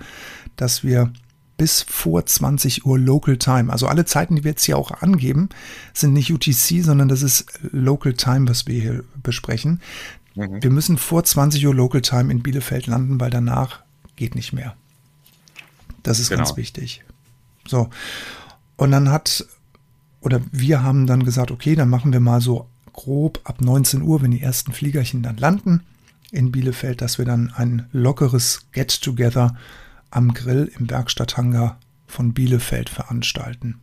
dass 0.56 0.84
wir 0.84 1.12
bis 1.58 1.82
vor 1.82 2.26
20 2.26 2.86
Uhr 2.86 3.00
Local 3.00 3.38
Time. 3.38 3.72
Also 3.72 3.88
alle 3.88 4.06
Zeiten, 4.06 4.36
die 4.36 4.44
wir 4.44 4.52
jetzt 4.52 4.66
hier 4.66 4.78
auch 4.78 4.92
angeben, 5.02 5.50
sind 5.94 6.14
nicht 6.14 6.32
UTC, 6.32 6.84
sondern 6.84 7.08
das 7.08 7.22
ist 7.22 7.46
Local 7.72 8.14
Time, 8.14 8.48
was 8.50 8.68
wir 8.68 8.80
hier 8.80 9.04
besprechen. 9.24 9.82
Mhm. 10.36 10.62
Wir 10.62 10.70
müssen 10.70 10.98
vor 10.98 11.24
20 11.24 11.66
Uhr 11.66 11.74
Local 11.74 12.02
Time 12.02 12.32
in 12.32 12.44
Bielefeld 12.44 12.88
landen, 12.88 13.20
weil 13.20 13.30
danach 13.30 13.84
geht 14.16 14.36
nicht 14.36 14.54
mehr. 14.54 14.76
Das 16.04 16.20
ist 16.20 16.30
genau. 16.30 16.44
ganz 16.44 16.58
wichtig. 16.58 17.04
So. 17.68 17.90
Und 18.78 18.92
dann 18.92 19.10
hat, 19.10 19.46
oder 20.22 20.42
wir 20.52 20.84
haben 20.84 21.08
dann 21.08 21.24
gesagt, 21.24 21.52
okay, 21.52 21.76
dann 21.76 21.90
machen 21.90 22.14
wir 22.14 22.20
mal 22.20 22.42
so 22.42 22.70
grob 22.94 23.42
ab 23.44 23.62
19 23.62 24.02
Uhr, 24.02 24.22
wenn 24.22 24.32
die 24.32 24.42
ersten 24.42 24.72
Fliegerchen 24.72 25.24
dann 25.24 25.38
landen 25.38 25.84
in 26.32 26.52
Bielefeld, 26.52 27.02
dass 27.02 27.18
wir 27.18 27.26
dann 27.26 27.52
ein 27.56 27.88
lockeres 27.92 28.68
Get-Together 28.72 29.56
am 30.12 30.34
Grill 30.34 30.72
im 30.78 30.90
Werkstatthangar 30.90 31.80
von 32.08 32.34
Bielefeld 32.34 32.90
veranstalten. 32.90 33.80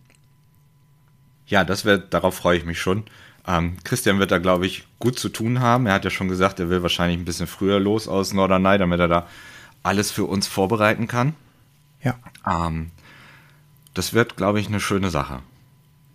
Ja, 1.47 1.65
das 1.65 1.85
wird, 1.85 2.15
darauf 2.15 2.35
freue 2.35 2.57
ich 2.57 2.65
mich 2.65 2.81
schon. 2.81 3.05
Ähm, 3.47 3.77
Christian 3.85 4.19
wird 4.19 4.31
da, 4.31 4.39
glaube 4.39 4.67
ich, 4.67 4.87
gut 4.99 5.19
zu 5.19 5.29
tun 5.29 5.61
haben. 5.61 5.87
Er 5.87 5.95
hat 5.95 6.05
ja 6.05 6.11
schon 6.11 6.29
gesagt, 6.29 6.61
er 6.61 6.69
will 6.69 6.83
wahrscheinlich 6.83 7.19
ein 7.19 7.25
bisschen 7.25 7.47
früher 7.47 7.81
los 7.81 8.07
aus 8.09 8.33
Norderney, 8.33 8.79
damit 8.79 9.01
er 9.01 9.09
da 9.09 9.27
alles 9.83 10.11
für 10.11 10.25
uns 10.25 10.47
vorbereiten 10.47 11.09
kann. 11.09 11.35
Ja. 12.03 12.19
Ähm, 12.47 12.91
das 13.95 14.13
wird, 14.13 14.37
glaube 14.37 14.61
ich, 14.61 14.69
eine 14.69 14.81
schöne 14.81 15.11
Sache. 15.11 15.43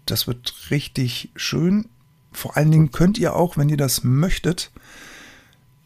Das 0.06 0.28
wird 0.28 0.72
richtig 0.72 1.30
schön. 1.36 1.90
Vor 2.32 2.56
allen 2.56 2.72
Dingen 2.72 2.92
könnt 2.92 3.18
ihr 3.18 3.36
auch, 3.36 3.58
wenn 3.58 3.70
ihr 3.70 3.78
das 3.78 4.04
möchtet, 4.04 4.72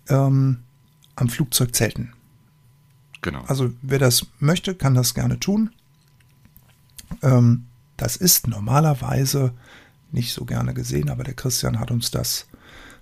ähm, 0.10 0.60
am 1.15 1.29
Flugzeug 1.29 1.74
zelten. 1.75 2.13
Genau. 3.21 3.43
Also 3.48 3.74
wer 3.81 4.00
das 4.00 4.27
möchte, 4.39 4.75
kann 4.75 4.95
das 4.95 5.13
gerne 5.13 5.39
tun. 5.39 5.71
Ähm, 7.21 7.65
das 7.98 8.15
ist 8.15 8.48
normalerweise 8.48 9.53
nicht 10.13 10.34
so 10.34 10.46
gerne 10.46 10.74
gesehen, 10.74 11.10
aber 11.10 11.24
der 11.24 11.34
Christian 11.34 11.80
hat 11.80 11.91
uns 11.91 12.12
das 12.12 12.48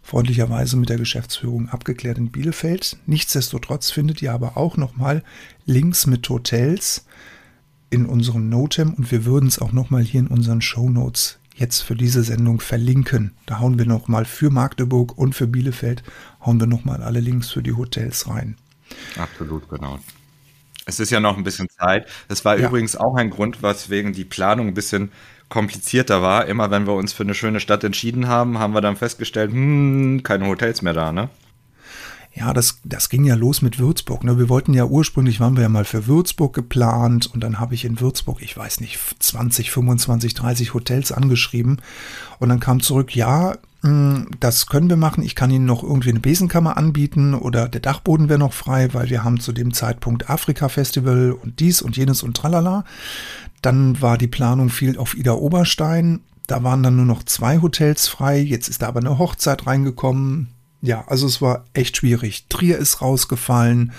freundlicherweise 0.01 0.77
mit 0.77 0.89
der 0.89 0.97
Geschäftsführung 0.97 1.69
abgeklärt 1.69 2.17
in 2.17 2.31
Bielefeld. 2.31 2.97
Nichtsdestotrotz 3.05 3.91
findet 3.91 4.21
ihr 4.21 4.33
aber 4.33 4.57
auch 4.57 4.77
nochmal 4.77 5.23
Links 5.65 6.07
mit 6.07 6.27
Hotels 6.29 7.05
in 7.89 8.05
unserem 8.05 8.49
Notem 8.49 8.93
und 8.93 9.11
wir 9.11 9.25
würden 9.25 9.47
es 9.47 9.59
auch 9.59 9.71
nochmal 9.71 10.03
hier 10.03 10.21
in 10.21 10.27
unseren 10.27 10.61
Show 10.61 10.89
Notes 10.89 11.39
jetzt 11.55 11.81
für 11.81 11.95
diese 11.95 12.23
Sendung 12.23 12.59
verlinken. 12.59 13.33
Da 13.45 13.59
hauen 13.59 13.77
wir 13.77 13.85
nochmal 13.85 14.25
für 14.25 14.49
Magdeburg 14.49 15.17
und 15.17 15.35
für 15.35 15.47
Bielefeld 15.47 16.03
hauen 16.45 16.59
wir 16.59 16.67
nochmal 16.67 17.03
alle 17.03 17.19
Links 17.19 17.49
für 17.49 17.61
die 17.61 17.73
Hotels 17.73 18.27
rein. 18.27 18.55
Absolut, 19.17 19.67
genau. 19.69 19.99
Es 20.85 20.99
ist 20.99 21.11
ja 21.11 21.19
noch 21.19 21.37
ein 21.37 21.43
bisschen 21.43 21.69
Zeit. 21.69 22.07
Das 22.29 22.45
war 22.45 22.57
ja. 22.57 22.67
übrigens 22.67 22.95
auch 22.95 23.15
ein 23.15 23.29
Grund, 23.29 23.61
weswegen 23.61 24.13
die 24.13 24.25
Planung 24.25 24.69
ein 24.69 24.73
bisschen 24.73 25.11
komplizierter 25.49 26.21
war. 26.21 26.45
Immer 26.45 26.71
wenn 26.71 26.87
wir 26.87 26.93
uns 26.93 27.13
für 27.13 27.23
eine 27.23 27.33
schöne 27.33 27.59
Stadt 27.59 27.83
entschieden 27.83 28.27
haben, 28.27 28.59
haben 28.59 28.73
wir 28.73 28.81
dann 28.81 28.95
festgestellt, 28.95 29.51
hm, 29.51 30.21
keine 30.23 30.47
Hotels 30.47 30.81
mehr 30.81 30.93
da, 30.93 31.11
ne? 31.11 31.29
Ja, 32.31 32.53
das, 32.53 32.79
das 32.83 33.09
ging 33.09 33.25
ja 33.25 33.35
los 33.35 33.61
mit 33.61 33.79
Würzburg. 33.79 34.23
Ne? 34.23 34.37
Wir 34.37 34.49
wollten 34.49 34.73
ja 34.73 34.85
ursprünglich, 34.85 35.39
waren 35.39 35.55
wir 35.55 35.63
ja 35.63 35.69
mal 35.69 35.83
für 35.83 36.07
Würzburg 36.07 36.53
geplant 36.53 37.27
und 37.33 37.41
dann 37.43 37.59
habe 37.59 37.73
ich 37.73 37.85
in 37.85 37.99
Würzburg, 37.99 38.41
ich 38.41 38.55
weiß 38.55 38.81
nicht, 38.81 38.99
20, 39.19 39.71
25, 39.71 40.35
30 40.35 40.73
Hotels 40.73 41.11
angeschrieben 41.11 41.81
und 42.37 42.49
dann 42.49 42.59
kam 42.59 42.81
zurück, 42.81 43.15
ja, 43.15 43.57
hm, 43.81 44.27
das 44.39 44.67
können 44.67 44.89
wir 44.89 44.97
machen. 44.97 45.23
Ich 45.23 45.35
kann 45.35 45.51
Ihnen 45.51 45.65
noch 45.65 45.83
irgendwie 45.83 46.09
eine 46.09 46.19
Besenkammer 46.19 46.77
anbieten 46.77 47.33
oder 47.33 47.67
der 47.67 47.81
Dachboden 47.81 48.29
wäre 48.29 48.39
noch 48.39 48.53
frei, 48.53 48.93
weil 48.93 49.09
wir 49.09 49.23
haben 49.23 49.39
zu 49.39 49.51
dem 49.51 49.73
Zeitpunkt 49.73 50.29
Afrika-Festival 50.29 51.31
und 51.31 51.59
dies 51.59 51.81
und 51.81 51.97
jenes 51.97 52.21
und 52.21 52.37
tralala. 52.37 52.85
Dann 53.61 54.01
war 54.01 54.17
die 54.17 54.27
Planung 54.27 54.69
viel 54.69 54.97
auf 54.97 55.15
Ida 55.15 55.33
Oberstein. 55.33 56.21
Da 56.47 56.63
waren 56.63 56.83
dann 56.83 56.95
nur 56.95 57.05
noch 57.05 57.23
zwei 57.23 57.61
Hotels 57.61 58.07
frei. 58.07 58.39
Jetzt 58.39 58.69
ist 58.69 58.81
da 58.81 58.87
aber 58.87 58.99
eine 58.99 59.17
Hochzeit 59.17 59.67
reingekommen. 59.67 60.49
Ja, 60.81 61.05
also 61.07 61.27
es 61.27 61.41
war 61.41 61.65
echt 61.73 61.97
schwierig. 61.97 62.45
Trier 62.49 62.77
ist 62.77 63.01
rausgefallen. 63.01 63.91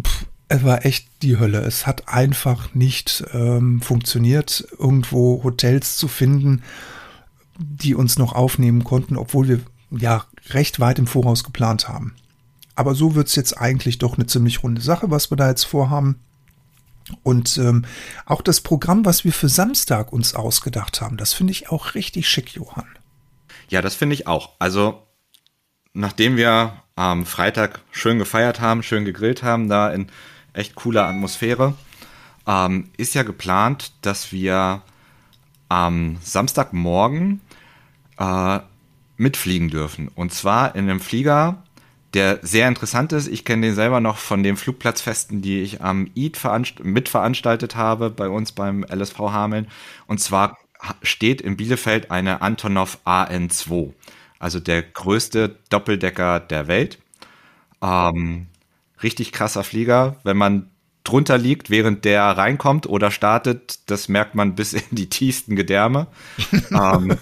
Pff, 0.00 0.26
es 0.48 0.64
war 0.64 0.84
echt 0.84 1.08
die 1.22 1.38
Hölle. 1.38 1.60
Es 1.60 1.86
hat 1.86 2.08
einfach 2.08 2.74
nicht 2.74 3.24
ähm, 3.32 3.80
funktioniert, 3.80 4.66
irgendwo 4.78 5.42
Hotels 5.42 5.96
zu 5.96 6.08
finden, 6.08 6.62
die 7.58 7.94
uns 7.94 8.18
noch 8.18 8.34
aufnehmen 8.34 8.84
konnten, 8.84 9.16
obwohl 9.16 9.48
wir 9.48 9.60
ja 9.90 10.24
recht 10.50 10.80
weit 10.80 10.98
im 10.98 11.06
Voraus 11.06 11.44
geplant 11.44 11.88
haben. 11.88 12.14
Aber 12.74 12.94
so 12.94 13.14
wird 13.14 13.28
es 13.28 13.34
jetzt 13.34 13.58
eigentlich 13.58 13.98
doch 13.98 14.16
eine 14.16 14.26
ziemlich 14.26 14.62
runde 14.62 14.82
Sache, 14.82 15.10
was 15.10 15.30
wir 15.30 15.36
da 15.36 15.48
jetzt 15.48 15.64
vorhaben. 15.64 16.16
Und 17.22 17.56
ähm, 17.58 17.84
auch 18.24 18.42
das 18.42 18.60
Programm, 18.60 19.04
was 19.04 19.24
wir 19.24 19.32
für 19.32 19.48
Samstag 19.48 20.12
uns 20.12 20.34
ausgedacht 20.34 21.00
haben, 21.00 21.16
das 21.16 21.32
finde 21.32 21.52
ich 21.52 21.70
auch 21.70 21.94
richtig 21.94 22.28
schick, 22.28 22.54
Johann. 22.54 22.98
Ja, 23.68 23.82
das 23.82 23.94
finde 23.94 24.14
ich 24.14 24.26
auch. 24.26 24.50
Also, 24.58 25.02
nachdem 25.92 26.36
wir 26.36 26.82
am 26.96 27.26
Freitag 27.26 27.80
schön 27.90 28.18
gefeiert 28.18 28.60
haben, 28.60 28.82
schön 28.82 29.04
gegrillt 29.04 29.42
haben, 29.42 29.68
da 29.68 29.90
in 29.90 30.08
echt 30.52 30.74
cooler 30.74 31.06
Atmosphäre, 31.06 31.74
ähm, 32.46 32.90
ist 32.96 33.14
ja 33.14 33.22
geplant, 33.22 33.92
dass 34.02 34.32
wir 34.32 34.82
am 35.68 36.18
Samstagmorgen 36.22 37.40
äh, 38.18 38.60
mitfliegen 39.16 39.68
dürfen. 39.68 40.08
Und 40.08 40.32
zwar 40.32 40.74
in 40.74 40.88
einem 40.88 41.00
Flieger, 41.00 41.62
der 42.14 42.38
sehr 42.42 42.68
interessant 42.68 43.12
ist. 43.12 43.28
Ich 43.28 43.44
kenne 43.44 43.66
den 43.66 43.74
selber 43.74 44.00
noch 44.00 44.18
von 44.18 44.42
den 44.42 44.56
Flugplatzfesten, 44.56 45.42
die 45.42 45.60
ich 45.60 45.82
am 45.82 46.10
EAT 46.14 46.36
veranst 46.36 46.84
mitveranstaltet 46.84 47.76
habe 47.76 48.10
bei 48.10 48.28
uns 48.28 48.52
beim 48.52 48.84
LSV 48.84 49.18
Hameln. 49.18 49.68
Und 50.06 50.20
zwar 50.20 50.58
steht 51.02 51.40
in 51.40 51.56
Bielefeld 51.56 52.10
eine 52.10 52.42
Antonov 52.42 52.98
AN2, 53.04 53.92
also 54.38 54.60
der 54.60 54.82
größte 54.82 55.56
Doppeldecker 55.68 56.40
der 56.40 56.68
Welt. 56.68 56.98
Ähm, 57.82 58.46
richtig 59.02 59.32
krasser 59.32 59.64
Flieger. 59.64 60.16
Wenn 60.22 60.36
man 60.36 60.70
drunter 61.04 61.38
liegt, 61.38 61.70
während 61.70 62.04
der 62.04 62.22
reinkommt 62.24 62.86
oder 62.86 63.10
startet, 63.10 63.90
das 63.90 64.08
merkt 64.08 64.34
man 64.34 64.54
bis 64.54 64.72
in 64.72 64.82
die 64.90 65.08
tiefsten 65.08 65.56
Gedärme. 65.56 66.08
ähm, 66.70 67.16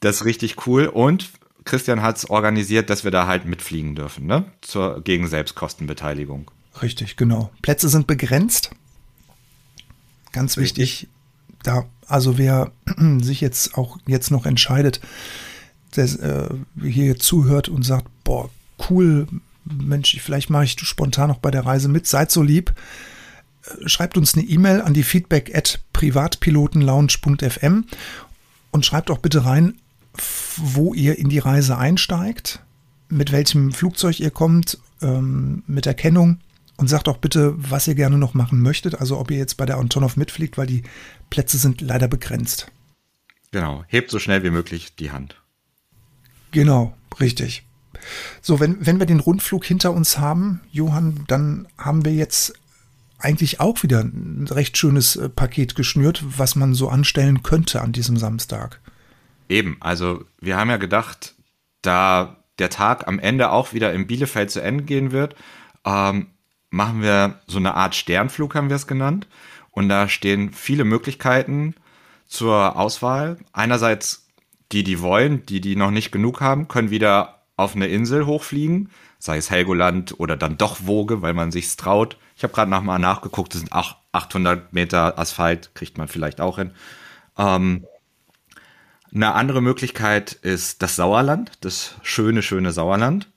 das 0.00 0.16
ist 0.16 0.24
richtig 0.24 0.66
cool. 0.66 0.86
Und 0.86 1.30
Christian 1.66 2.00
hat 2.00 2.16
es 2.16 2.30
organisiert, 2.30 2.88
dass 2.88 3.04
wir 3.04 3.10
da 3.10 3.26
halt 3.26 3.44
mitfliegen 3.44 3.94
dürfen, 3.94 4.26
ne? 4.26 4.44
Zur, 4.62 5.02
gegen 5.02 5.28
Selbstkostenbeteiligung. 5.28 6.50
Richtig, 6.80 7.16
genau. 7.16 7.50
Plätze 7.60 7.88
sind 7.88 8.06
begrenzt. 8.06 8.70
Ganz 10.32 10.56
wichtig, 10.56 11.08
da, 11.62 11.86
also 12.06 12.38
wer 12.38 12.70
sich 13.20 13.40
jetzt 13.40 13.76
auch 13.76 13.98
jetzt 14.06 14.30
noch 14.30 14.46
entscheidet, 14.46 15.00
der 15.96 16.04
äh, 16.04 16.88
hier 16.88 17.18
zuhört 17.18 17.68
und 17.68 17.82
sagt, 17.82 18.08
boah, 18.24 18.48
cool, 18.88 19.26
Mensch, 19.64 20.16
vielleicht 20.20 20.50
mache 20.50 20.64
ich 20.64 20.78
spontan 20.78 21.28
noch 21.28 21.38
bei 21.38 21.50
der 21.50 21.66
Reise 21.66 21.88
mit, 21.88 22.06
seid 22.06 22.30
so 22.30 22.42
lieb. 22.42 22.72
Äh, 23.64 23.88
schreibt 23.88 24.16
uns 24.16 24.34
eine 24.34 24.44
E-Mail 24.44 24.82
an 24.82 24.94
die 24.94 25.02
feedback 25.02 25.54
at 25.54 25.80
privatpilotenlounge.fm 25.92 27.86
und 28.70 28.86
schreibt 28.86 29.10
auch 29.10 29.18
bitte 29.18 29.44
rein, 29.44 29.78
wo 30.56 30.94
ihr 30.94 31.18
in 31.18 31.28
die 31.28 31.38
Reise 31.38 31.76
einsteigt, 31.76 32.60
mit 33.08 33.32
welchem 33.32 33.72
Flugzeug 33.72 34.20
ihr 34.20 34.30
kommt, 34.30 34.78
ähm, 35.02 35.62
mit 35.66 35.86
Erkennung 35.86 36.38
und 36.76 36.88
sagt 36.88 37.08
auch 37.08 37.18
bitte, 37.18 37.54
was 37.56 37.86
ihr 37.86 37.94
gerne 37.94 38.18
noch 38.18 38.34
machen 38.34 38.60
möchtet. 38.60 38.96
Also 39.00 39.18
ob 39.18 39.30
ihr 39.30 39.38
jetzt 39.38 39.56
bei 39.56 39.66
der 39.66 39.78
Antonov 39.78 40.16
mitfliegt, 40.16 40.58
weil 40.58 40.66
die 40.66 40.82
Plätze 41.30 41.58
sind 41.58 41.80
leider 41.80 42.08
begrenzt. 42.08 42.70
Genau, 43.52 43.84
hebt 43.88 44.10
so 44.10 44.18
schnell 44.18 44.42
wie 44.42 44.50
möglich 44.50 44.94
die 44.96 45.10
Hand. 45.10 45.40
Genau, 46.50 46.96
richtig. 47.20 47.64
So, 48.42 48.60
wenn, 48.60 48.84
wenn 48.84 48.98
wir 48.98 49.06
den 49.06 49.20
Rundflug 49.20 49.64
hinter 49.64 49.92
uns 49.92 50.18
haben, 50.18 50.60
Johann, 50.70 51.24
dann 51.26 51.66
haben 51.78 52.04
wir 52.04 52.14
jetzt 52.14 52.54
eigentlich 53.18 53.60
auch 53.60 53.82
wieder 53.82 54.00
ein 54.00 54.46
recht 54.50 54.76
schönes 54.76 55.16
äh, 55.16 55.28
Paket 55.28 55.74
geschnürt, 55.74 56.22
was 56.36 56.54
man 56.54 56.74
so 56.74 56.88
anstellen 56.88 57.42
könnte 57.42 57.80
an 57.80 57.92
diesem 57.92 58.16
Samstag. 58.16 58.80
Eben, 59.48 59.76
also 59.80 60.24
wir 60.40 60.56
haben 60.56 60.70
ja 60.70 60.76
gedacht, 60.76 61.34
da 61.82 62.44
der 62.58 62.70
Tag 62.70 63.06
am 63.06 63.18
Ende 63.18 63.50
auch 63.50 63.72
wieder 63.72 63.92
in 63.92 64.06
Bielefeld 64.06 64.50
zu 64.50 64.60
Ende 64.60 64.84
gehen 64.84 65.12
wird, 65.12 65.36
ähm, 65.84 66.28
machen 66.70 67.02
wir 67.02 67.40
so 67.46 67.58
eine 67.58 67.74
Art 67.74 67.94
Sternflug, 67.94 68.54
haben 68.54 68.68
wir 68.68 68.76
es 68.76 68.86
genannt. 68.86 69.26
Und 69.70 69.88
da 69.88 70.08
stehen 70.08 70.52
viele 70.52 70.84
Möglichkeiten 70.84 71.74
zur 72.26 72.76
Auswahl. 72.76 73.38
Einerseits 73.52 74.26
die, 74.72 74.84
die 74.84 75.00
wollen, 75.00 75.44
die, 75.46 75.60
die 75.60 75.76
noch 75.76 75.90
nicht 75.90 76.10
genug 76.10 76.40
haben, 76.40 76.68
können 76.68 76.90
wieder 76.90 77.42
auf 77.56 77.74
eine 77.74 77.86
Insel 77.86 78.26
hochfliegen, 78.26 78.90
sei 79.18 79.36
es 79.36 79.50
Helgoland 79.50 80.18
oder 80.18 80.36
dann 80.36 80.58
doch 80.58 80.86
Woge, 80.86 81.22
weil 81.22 81.34
man 81.34 81.52
sich's 81.52 81.76
traut. 81.76 82.18
Ich 82.36 82.42
habe 82.42 82.52
gerade 82.52 82.70
nochmal 82.70 82.98
nachgeguckt, 82.98 83.54
das 83.54 83.60
sind 83.60 83.72
auch 83.72 83.96
800 84.12 84.72
Meter 84.72 85.18
Asphalt, 85.18 85.74
kriegt 85.74 85.98
man 85.98 86.08
vielleicht 86.08 86.40
auch 86.40 86.58
hin. 86.58 86.72
Ähm, 87.38 87.86
eine 89.16 89.34
andere 89.34 89.62
Möglichkeit 89.62 90.32
ist 90.32 90.82
das 90.82 90.94
Sauerland, 90.96 91.52
das 91.62 91.94
schöne, 92.02 92.42
schöne 92.42 92.70
Sauerland. 92.70 93.28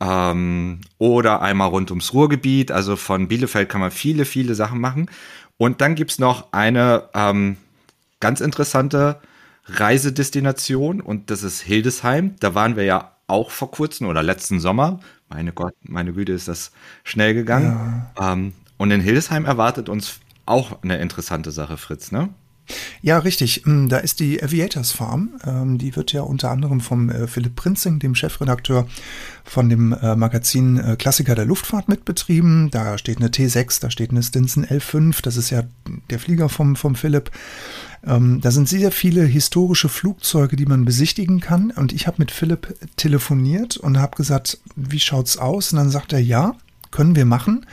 Ähm, 0.00 0.80
oder 0.98 1.42
einmal 1.42 1.68
rund 1.68 1.90
ums 1.90 2.14
Ruhrgebiet. 2.14 2.72
Also 2.72 2.96
von 2.96 3.28
Bielefeld 3.28 3.68
kann 3.68 3.82
man 3.82 3.90
viele, 3.90 4.24
viele 4.24 4.54
Sachen 4.54 4.80
machen. 4.80 5.10
Und 5.58 5.80
dann 5.80 5.94
gibt 5.94 6.12
es 6.12 6.18
noch 6.18 6.52
eine 6.52 7.10
ähm, 7.14 7.56
ganz 8.20 8.40
interessante 8.40 9.20
Reisedestination 9.66 11.00
und 11.00 11.30
das 11.30 11.42
ist 11.42 11.60
Hildesheim. 11.60 12.34
Da 12.40 12.54
waren 12.54 12.74
wir 12.74 12.84
ja 12.84 13.12
auch 13.26 13.50
vor 13.50 13.70
kurzem 13.70 14.08
oder 14.08 14.22
letzten 14.22 14.60
Sommer. 14.60 14.98
Meine 15.28 15.52
Gott, 15.52 15.74
meine 15.82 16.12
Güte, 16.14 16.32
ist 16.32 16.48
das 16.48 16.72
schnell 17.04 17.34
gegangen. 17.34 18.10
Ja. 18.18 18.32
Ähm, 18.32 18.54
und 18.78 18.90
in 18.90 19.00
Hildesheim 19.00 19.44
erwartet 19.44 19.88
uns 19.88 20.20
auch 20.46 20.82
eine 20.82 20.98
interessante 20.98 21.52
Sache, 21.52 21.76
Fritz, 21.76 22.10
ne? 22.10 22.30
Ja, 23.02 23.18
richtig. 23.18 23.62
Hm, 23.64 23.88
da 23.88 23.98
ist 23.98 24.20
die 24.20 24.42
Aviators 24.42 24.92
Farm. 24.92 25.30
Ähm, 25.44 25.78
die 25.78 25.94
wird 25.96 26.12
ja 26.12 26.22
unter 26.22 26.50
anderem 26.50 26.80
vom 26.80 27.10
äh, 27.10 27.26
Philipp 27.26 27.56
Prinzing, 27.56 27.98
dem 27.98 28.14
Chefredakteur 28.14 28.86
von 29.44 29.68
dem 29.68 29.92
äh, 29.92 30.14
Magazin 30.14 30.78
äh, 30.78 30.96
Klassiker 30.96 31.34
der 31.34 31.44
Luftfahrt 31.44 31.88
mitbetrieben. 31.88 32.70
Da 32.70 32.96
steht 32.98 33.18
eine 33.18 33.28
T6, 33.28 33.80
da 33.80 33.90
steht 33.90 34.10
eine 34.10 34.22
Stinson 34.22 34.64
L5. 34.64 35.22
Das 35.22 35.36
ist 35.36 35.50
ja 35.50 35.64
der 36.10 36.18
Flieger 36.18 36.48
vom, 36.48 36.76
vom 36.76 36.94
Philipp. 36.94 37.30
Ähm, 38.04 38.40
da 38.40 38.50
sind 38.50 38.68
sehr 38.68 38.92
viele 38.92 39.24
historische 39.24 39.88
Flugzeuge, 39.88 40.56
die 40.56 40.66
man 40.66 40.84
besichtigen 40.84 41.40
kann. 41.40 41.72
Und 41.72 41.92
ich 41.92 42.06
habe 42.06 42.18
mit 42.18 42.30
Philipp 42.30 42.76
telefoniert 42.96 43.76
und 43.76 43.98
habe 43.98 44.16
gesagt, 44.16 44.58
wie 44.76 45.00
schaut's 45.00 45.36
aus? 45.36 45.72
Und 45.72 45.78
dann 45.78 45.90
sagt 45.90 46.12
er, 46.12 46.20
ja, 46.20 46.54
können 46.90 47.16
wir 47.16 47.26
machen. 47.26 47.66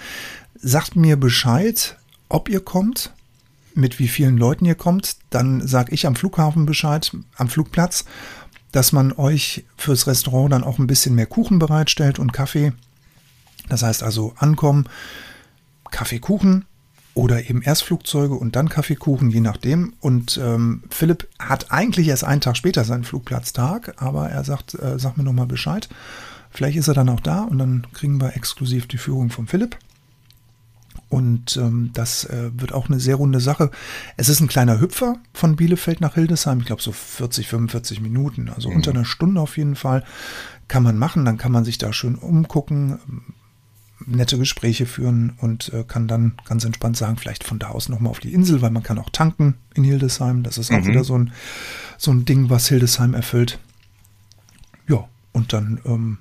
Sagt 0.56 0.96
mir 0.96 1.18
Bescheid, 1.18 1.98
ob 2.28 2.50
ihr 2.50 2.60
kommt 2.60 3.14
mit 3.76 4.00
wie 4.00 4.08
vielen 4.08 4.38
Leuten 4.38 4.66
ihr 4.66 4.76
kommt. 4.76 5.18
Dann 5.30 5.66
sage 5.66 5.94
ich 5.94 6.08
am 6.08 6.16
Flughafen 6.16 6.66
Bescheid, 6.66 7.12
am 7.38 7.50
Flugplatz, 7.50 8.06
dass 8.72 8.92
man 8.92 9.12
euch 9.14 9.66
fürs 9.78 10.08
Restaurant 10.08 10.54
dann 10.54 10.64
auch 10.64 10.80
ein 10.80 10.88
bisschen 10.88 11.16
mehr 11.16 11.26
Kuchen 11.26 11.60
bereitstellt 11.60 12.20
und 12.20 12.34
Kaffee. 12.34 12.74
Das 13.68 13.84
heißt 13.84 14.04
also 14.04 14.34
ankommen, 14.38 14.88
Kaffee, 15.92 16.20
Kuchen 16.20 16.66
oder 17.14 17.50
eben 17.50 17.62
erst 17.62 17.84
Flugzeuge 17.84 18.36
und 18.36 18.56
dann 18.56 18.70
Kaffeekuchen, 18.70 19.30
je 19.30 19.42
nachdem. 19.42 19.94
Und 20.00 20.40
ähm, 20.42 20.84
Philipp 20.90 21.28
hat 21.40 21.72
eigentlich 21.72 22.08
erst 22.08 22.24
einen 22.24 22.42
Tag 22.42 22.56
später 22.58 22.84
seinen 22.84 23.04
Flugplatztag, 23.04 24.02
aber 24.02 24.30
er 24.30 24.44
sagt, 24.44 24.76
äh, 24.76 25.00
sag 25.00 25.18
mir 25.18 25.24
nochmal 25.24 25.48
Bescheid. 25.48 25.90
Vielleicht 26.52 26.78
ist 26.78 26.88
er 26.88 26.94
dann 26.94 27.10
auch 27.10 27.20
da 27.20 27.44
und 27.44 27.58
dann 27.60 27.86
kriegen 27.94 28.20
wir 28.20 28.36
exklusiv 28.36 28.88
die 28.88 28.98
Führung 28.98 29.30
von 29.30 29.48
Philipp. 29.48 29.78
Und 31.10 31.58
ähm, 31.58 31.90
das 31.94 32.26
äh, 32.26 32.52
wird 32.54 32.72
auch 32.72 32.88
eine 32.88 33.00
sehr 33.00 33.16
runde 33.16 33.40
Sache. 33.40 33.72
Es 34.16 34.30
ist 34.30 34.42
ein 34.42 34.48
kleiner 34.48 34.80
Hüpfer 34.80 35.18
von 35.34 35.56
Bielefeld 35.56 36.02
nach 36.02 36.14
Hildesheim. 36.14 36.60
Ich 36.60 36.66
glaube 36.68 36.84
so 36.84 36.92
40, 36.92 37.48
45 37.48 38.00
Minuten. 38.00 38.50
Also 38.50 38.70
mhm. 38.70 38.78
unter 38.78 38.92
einer 38.92 39.06
Stunde 39.06 39.42
auf 39.42 39.58
jeden 39.58 39.76
Fall 39.76 40.04
kann 40.68 40.84
man 40.84 41.00
machen. 41.00 41.26
Dann 41.26 41.40
kann 41.40 41.52
man 41.52 41.66
sich 41.66 41.80
da 41.80 41.94
schön 41.94 42.14
umgucken, 42.14 43.00
nette 44.06 44.38
Gespräche 44.38 44.86
führen 44.86 45.34
und 45.40 45.74
äh, 45.74 45.84
kann 45.84 46.08
dann 46.08 46.34
ganz 46.46 46.64
entspannt 46.64 46.96
sagen, 46.96 47.18
vielleicht 47.18 47.44
von 47.44 47.58
da 47.58 47.70
aus 47.70 47.90
nochmal 47.90 48.12
auf 48.12 48.20
die 48.20 48.34
Insel, 48.34 48.62
weil 48.62 48.72
man 48.72 48.84
kann 48.84 49.00
auch 49.00 49.10
tanken 49.10 49.56
in 49.74 49.84
Hildesheim. 49.84 50.44
Das 50.44 50.60
ist 50.60 50.72
auch 50.72 50.82
mhm. 50.82 50.88
wieder 50.88 51.04
so 51.04 51.18
ein, 51.18 51.34
so 51.98 52.12
ein 52.12 52.26
Ding, 52.26 52.52
was 52.52 52.68
Hildesheim 52.68 53.16
erfüllt. 53.16 53.60
Ja, 54.88 55.08
und 55.32 55.54
dann 55.54 55.82
ähm, 55.86 56.20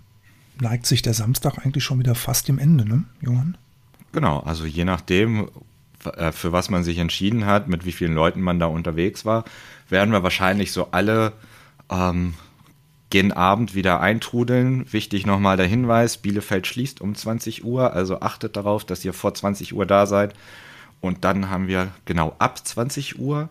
neigt 0.61 0.87
sich 0.87 1.03
der 1.03 1.15
Samstag 1.15 1.59
eigentlich 1.59 1.85
schon 1.85 1.99
wieder 1.99 2.15
fast 2.15 2.49
dem 2.49 2.59
Ende, 2.59 2.87
ne, 2.87 3.05
Johann? 3.21 3.59
Genau, 4.13 4.41
also 4.41 4.65
je 4.65 4.85
nachdem, 4.85 5.51
äh, 6.05 6.33
für 6.33 6.53
was 6.53 6.71
man 6.71 6.85
sich 6.85 6.99
entschieden 6.99 7.47
hat, 7.47 7.69
mit 7.69 7.85
wie 7.85 7.93
vielen 7.93 8.15
Leuten 8.15 8.41
man 8.41 8.59
da 8.59 8.67
unterwegs 8.67 9.25
war, 9.25 9.45
werden 9.89 10.13
wir 10.13 10.23
wahrscheinlich 10.23 10.73
so 10.73 10.89
alle 10.91 11.33
ähm, 11.91 12.35
gen 13.11 13.33
Abend 13.33 13.75
wieder 13.75 14.01
eintrudeln. 14.01 14.91
Wichtig 14.93 15.27
nochmal 15.27 15.57
der 15.57 15.67
Hinweis, 15.67 16.19
Bielefeld 16.19 16.67
schließt 16.67 17.01
um 17.01 17.15
20 17.15 17.65
Uhr, 17.65 17.93
also 17.93 18.21
achtet 18.21 18.57
darauf, 18.57 18.85
dass 18.85 19.05
ihr 19.05 19.13
vor 19.13 19.35
20 19.35 19.75
Uhr 19.75 19.87
da 19.87 20.07
seid. 20.07 20.35
Und 21.01 21.25
dann 21.25 21.49
haben 21.49 21.69
wir 21.69 21.93
genau 22.05 22.35
ab 22.39 22.67
20 22.67 23.19
Uhr 23.19 23.49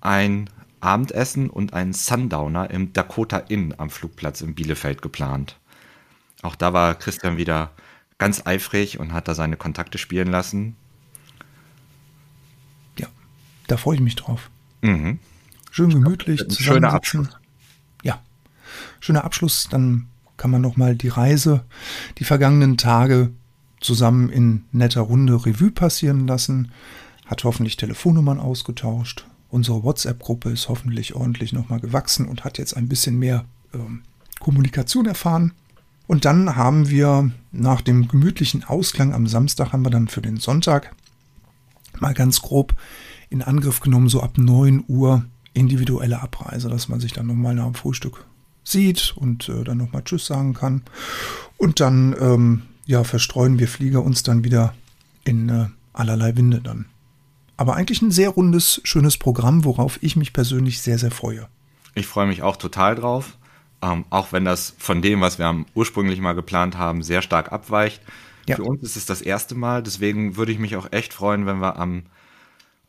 ein 0.00 0.50
Abendessen 0.80 1.50
und 1.50 1.74
einen 1.74 1.92
Sundowner 1.92 2.70
im 2.70 2.92
Dakota 2.92 3.38
Inn 3.38 3.74
am 3.76 3.90
Flugplatz 3.90 4.40
in 4.40 4.54
Bielefeld 4.54 5.02
geplant. 5.02 5.56
Auch 6.42 6.54
da 6.54 6.72
war 6.72 6.94
Christian 6.94 7.36
wieder 7.36 7.70
ganz 8.20 8.46
eifrig 8.46 9.00
und 9.00 9.12
hat 9.12 9.26
da 9.26 9.34
seine 9.34 9.56
Kontakte 9.56 9.98
spielen 9.98 10.28
lassen. 10.28 10.76
Ja, 12.98 13.08
da 13.66 13.76
freue 13.76 13.96
ich 13.96 14.00
mich 14.02 14.14
drauf. 14.14 14.50
Mhm. 14.82 15.18
Schön 15.70 15.90
gemütlich. 15.90 16.44
Schöner 16.58 16.92
Abschluss. 16.92 17.28
Ja, 18.04 18.22
schöner 19.00 19.24
Abschluss. 19.24 19.68
Dann 19.70 20.06
kann 20.36 20.50
man 20.50 20.60
nochmal 20.60 20.94
die 20.96 21.08
Reise, 21.08 21.64
die 22.18 22.24
vergangenen 22.24 22.76
Tage 22.76 23.30
zusammen 23.80 24.28
in 24.28 24.64
netter 24.70 25.00
Runde 25.00 25.46
Revue 25.46 25.70
passieren 25.70 26.26
lassen, 26.26 26.72
hat 27.24 27.42
hoffentlich 27.44 27.78
Telefonnummern 27.78 28.38
ausgetauscht. 28.38 29.26
Unsere 29.48 29.82
WhatsApp-Gruppe 29.82 30.50
ist 30.50 30.68
hoffentlich 30.68 31.14
ordentlich 31.14 31.54
nochmal 31.54 31.80
gewachsen 31.80 32.28
und 32.28 32.44
hat 32.44 32.58
jetzt 32.58 32.76
ein 32.76 32.88
bisschen 32.88 33.18
mehr 33.18 33.46
ähm, 33.72 34.02
Kommunikation 34.40 35.06
erfahren. 35.06 35.54
Und 36.10 36.24
dann 36.24 36.56
haben 36.56 36.90
wir 36.90 37.30
nach 37.52 37.82
dem 37.82 38.08
gemütlichen 38.08 38.64
Ausklang 38.64 39.14
am 39.14 39.28
Samstag 39.28 39.72
haben 39.72 39.86
wir 39.86 39.90
dann 39.90 40.08
für 40.08 40.20
den 40.20 40.38
Sonntag 40.38 40.92
mal 42.00 42.14
ganz 42.14 42.42
grob 42.42 42.74
in 43.28 43.42
Angriff 43.42 43.78
genommen, 43.78 44.08
so 44.08 44.20
ab 44.20 44.36
9 44.36 44.82
Uhr 44.88 45.24
individuelle 45.54 46.20
Abreise, 46.20 46.68
dass 46.68 46.88
man 46.88 46.98
sich 46.98 47.12
dann 47.12 47.28
nochmal 47.28 47.54
nach 47.54 47.66
dem 47.66 47.74
Frühstück 47.74 48.26
sieht 48.64 49.14
und 49.18 49.48
äh, 49.48 49.62
dann 49.62 49.78
nochmal 49.78 50.02
Tschüss 50.02 50.26
sagen 50.26 50.52
kann. 50.52 50.82
Und 51.58 51.78
dann 51.78 52.16
ähm, 52.20 52.62
ja, 52.86 53.04
verstreuen 53.04 53.60
wir 53.60 53.68
Flieger 53.68 54.02
uns 54.02 54.24
dann 54.24 54.42
wieder 54.42 54.74
in 55.22 55.48
äh, 55.48 55.66
allerlei 55.92 56.36
Winde 56.36 56.60
dann. 56.60 56.86
Aber 57.56 57.76
eigentlich 57.76 58.02
ein 58.02 58.10
sehr 58.10 58.30
rundes, 58.30 58.80
schönes 58.82 59.16
Programm, 59.16 59.64
worauf 59.64 60.02
ich 60.02 60.16
mich 60.16 60.32
persönlich 60.32 60.80
sehr, 60.80 60.98
sehr 60.98 61.12
freue. 61.12 61.46
Ich 61.94 62.08
freue 62.08 62.26
mich 62.26 62.42
auch 62.42 62.56
total 62.56 62.96
drauf. 62.96 63.36
Ähm, 63.82 64.04
auch 64.10 64.32
wenn 64.32 64.44
das 64.44 64.74
von 64.78 65.00
dem, 65.00 65.20
was 65.20 65.38
wir 65.38 65.64
ursprünglich 65.74 66.20
mal 66.20 66.34
geplant 66.34 66.76
haben, 66.76 67.02
sehr 67.02 67.22
stark 67.22 67.52
abweicht. 67.52 68.02
Ja. 68.46 68.56
Für 68.56 68.64
uns 68.64 68.82
ist 68.82 68.96
es 68.96 69.06
das 69.06 69.22
erste 69.22 69.54
Mal. 69.54 69.82
Deswegen 69.82 70.36
würde 70.36 70.52
ich 70.52 70.58
mich 70.58 70.76
auch 70.76 70.92
echt 70.92 71.12
freuen, 71.14 71.46
wenn 71.46 71.60
wir 71.60 71.76
am 71.76 72.04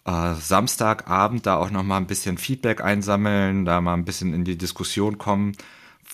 äh, 0.06 0.34
Samstagabend 0.36 1.46
da 1.46 1.58
auch 1.58 1.72
noch 1.72 1.84
mal 1.84 1.98
ein 1.98 2.08
bisschen 2.08 2.38
Feedback 2.38 2.82
einsammeln, 2.82 3.66
da 3.66 3.82
mal 3.82 3.94
ein 3.94 4.06
bisschen 4.06 4.34
in 4.34 4.44
die 4.44 4.58
Diskussion 4.58 5.18
kommen. 5.18 5.54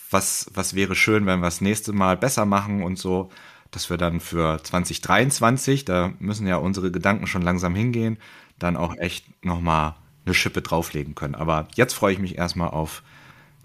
Was, 0.10 0.50
was 0.54 0.74
wäre 0.74 0.96
schön, 0.96 1.26
wenn 1.26 1.40
wir 1.40 1.48
das 1.48 1.62
nächste 1.62 1.94
Mal 1.94 2.18
besser 2.18 2.46
machen 2.46 2.84
und 2.84 2.98
so, 2.98 3.30
dass 3.72 3.90
wir 3.90 3.98
dann 3.98 4.20
für 4.20 4.62
2023, 4.64 5.86
da 5.86 6.14
müssen 6.20 6.48
ja 6.48 6.58
unsere 6.58 6.92
Gedanken 6.92 7.28
schon 7.28 7.42
langsam 7.42 7.76
hingehen, 7.76 8.18
dann 8.60 8.78
auch 8.78 8.96
echt 8.98 9.26
noch 9.44 9.60
mal 9.60 9.96
eine 10.26 10.34
Schippe 10.34 10.62
drauflegen 10.62 11.16
können. 11.16 11.36
Aber 11.36 11.68
jetzt 11.76 11.94
freue 11.94 12.14
ich 12.14 12.20
mich 12.20 12.38
erstmal 12.38 12.70
auf 12.70 13.04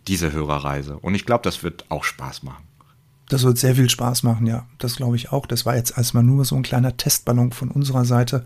diese 0.08 0.32
Hörerreise 0.32 0.98
und 0.98 1.14
ich 1.14 1.26
glaube, 1.26 1.42
das 1.44 1.62
wird 1.62 1.90
auch 1.90 2.04
Spaß 2.04 2.42
machen. 2.42 2.64
Das 3.28 3.44
wird 3.44 3.56
sehr 3.56 3.76
viel 3.76 3.88
Spaß 3.88 4.24
machen, 4.24 4.46
ja. 4.46 4.66
Das 4.78 4.96
glaube 4.96 5.16
ich 5.16 5.32
auch. 5.32 5.46
Das 5.46 5.64
war 5.64 5.74
jetzt 5.74 5.96
erstmal 5.96 6.22
nur 6.22 6.44
so 6.44 6.54
ein 6.54 6.62
kleiner 6.62 6.98
Testballon 6.98 7.52
von 7.52 7.70
unserer 7.70 8.04
Seite. 8.04 8.44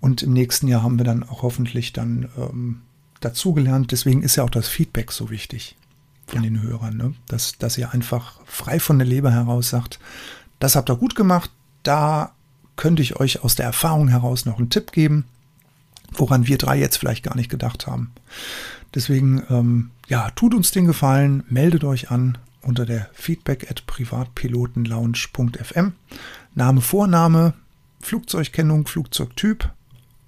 Und 0.00 0.22
im 0.22 0.32
nächsten 0.32 0.66
Jahr 0.66 0.82
haben 0.82 0.96
wir 0.96 1.04
dann 1.04 1.24
auch 1.24 1.42
hoffentlich 1.42 1.92
dann 1.92 2.30
ähm, 2.38 2.80
dazugelernt. 3.20 3.92
Deswegen 3.92 4.22
ist 4.22 4.36
ja 4.36 4.44
auch 4.44 4.50
das 4.50 4.66
Feedback 4.66 5.12
so 5.12 5.28
wichtig 5.28 5.76
von 6.26 6.42
ja. 6.42 6.48
den 6.48 6.62
Hörern, 6.62 6.96
ne? 6.96 7.14
dass, 7.26 7.58
dass 7.58 7.76
ihr 7.76 7.92
einfach 7.92 8.40
frei 8.46 8.80
von 8.80 8.98
der 8.98 9.06
Leber 9.06 9.30
heraus 9.30 9.68
sagt, 9.68 9.98
das 10.58 10.76
habt 10.76 10.90
ihr 10.90 10.96
gut 10.96 11.14
gemacht, 11.14 11.50
da 11.82 12.32
könnte 12.76 13.02
ich 13.02 13.16
euch 13.16 13.44
aus 13.44 13.56
der 13.56 13.66
Erfahrung 13.66 14.08
heraus 14.08 14.46
noch 14.46 14.58
einen 14.58 14.70
Tipp 14.70 14.92
geben, 14.92 15.24
woran 16.12 16.46
wir 16.46 16.58
drei 16.58 16.78
jetzt 16.78 16.96
vielleicht 16.96 17.24
gar 17.24 17.36
nicht 17.36 17.50
gedacht 17.50 17.86
haben. 17.86 18.12
Deswegen, 18.94 19.42
ähm, 19.50 19.90
ja, 20.08 20.30
tut 20.30 20.54
uns 20.54 20.70
den 20.70 20.86
Gefallen, 20.86 21.44
meldet 21.48 21.84
euch 21.84 22.10
an 22.10 22.38
unter 22.62 22.86
der 22.86 23.10
feedback 23.12 23.70
at 23.70 23.86
privatpilotenlounge.fm. 23.86 25.92
Name, 26.54 26.80
Vorname, 26.80 27.52
Flugzeugkennung, 28.00 28.86
Flugzeugtyp, 28.86 29.70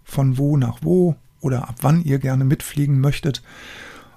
von 0.05 0.39
wo 0.39 0.57
nach 0.57 0.79
wo 0.83 1.17
oder 1.41 1.69
ab 1.69 1.77
wann 1.81 2.05
ihr 2.05 2.19
gerne 2.19 2.45
mitfliegen 2.45 3.01
möchtet. 3.01 3.43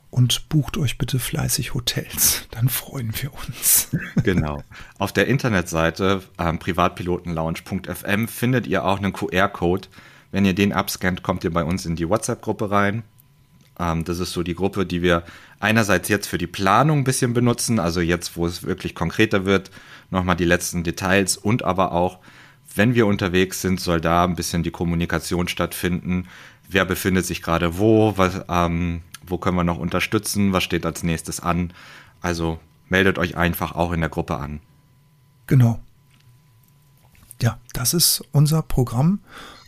Und 0.10 0.47
bucht 0.47 0.78
euch 0.78 0.99
bitte 0.99 1.17
fleißig 1.17 1.73
Hotels, 1.73 2.47
dann 2.52 2.69
freuen 2.69 3.12
wir 3.19 3.34
uns. 3.34 3.89
Genau. 4.23 4.63
Auf 4.99 5.12
der 5.12 5.28
Internetseite 5.28 6.21
ähm, 6.38 6.60
privatpilotenlounge.fm 6.60 8.28
findet 8.28 8.67
ihr 8.67 8.86
auch 8.86 8.99
einen 8.99 9.12
QR-Code. 9.12 9.88
Wenn 10.34 10.46
ihr 10.46 10.56
den 10.56 10.74
abscannt, 10.74 11.22
kommt 11.22 11.43
ihr 11.43 11.54
bei 11.54 11.63
uns 11.63 11.86
in 11.86 11.96
die 11.96 12.10
WhatsApp-Gruppe 12.10 12.72
rein. 12.72 13.04
Ähm, 13.80 14.04
das 14.04 14.17
ist 14.17 14.34
so 14.34 14.41
die 14.41 14.56
Gruppe, 14.56 14.84
die 14.84 15.04
wir 15.04 15.22
einerseits 15.60 16.10
jetzt 16.10 16.26
für 16.26 16.39
die 16.39 16.48
Planung 16.48 17.00
ein 17.00 17.04
bisschen 17.04 17.36
benutzen, 17.36 17.80
also 17.80 18.02
jetzt, 18.02 18.36
wo 18.36 18.48
es 18.48 18.63
wirklich 18.63 18.96
konkreter 18.96 19.46
wird, 19.46 19.69
nochmal 20.10 20.36
die 20.36 20.46
letzten 20.46 20.84
Details 20.84 21.38
und 21.38 21.63
aber 21.63 21.91
auch 21.91 22.17
wenn 22.76 22.96
wir 22.96 23.06
unterwegs 23.06 23.62
sind, 23.62 23.80
soll 23.80 24.02
da 24.02 24.24
ein 24.24 24.36
bisschen 24.36 24.63
die 24.63 24.72
Kommunikation 24.72 25.48
stattfinden. 25.48 26.28
Wer 26.67 26.86
befindet 26.86 27.28
sich 27.28 27.43
gerade 27.43 27.78
wo? 27.78 28.17
Was, 28.17 28.41
ähm, 28.50 29.04
wo 29.28 29.38
können 29.38 29.58
wir 29.58 29.63
noch 29.63 29.78
unterstützen? 29.78 30.52
Was 30.52 30.63
steht 30.63 30.84
als 30.88 31.04
nächstes 31.04 31.41
an? 31.41 31.74
Also 32.22 32.60
meldet 32.89 33.19
euch 33.19 33.38
einfach 33.38 33.76
auch 33.76 33.91
in 33.91 34.00
der 34.00 34.10
Gruppe 34.10 34.38
an. 34.38 34.62
Genau. 35.46 35.80
Ja, 37.39 37.60
das 37.74 37.93
ist 37.93 38.24
unser 38.32 38.63
Programm 38.63 39.19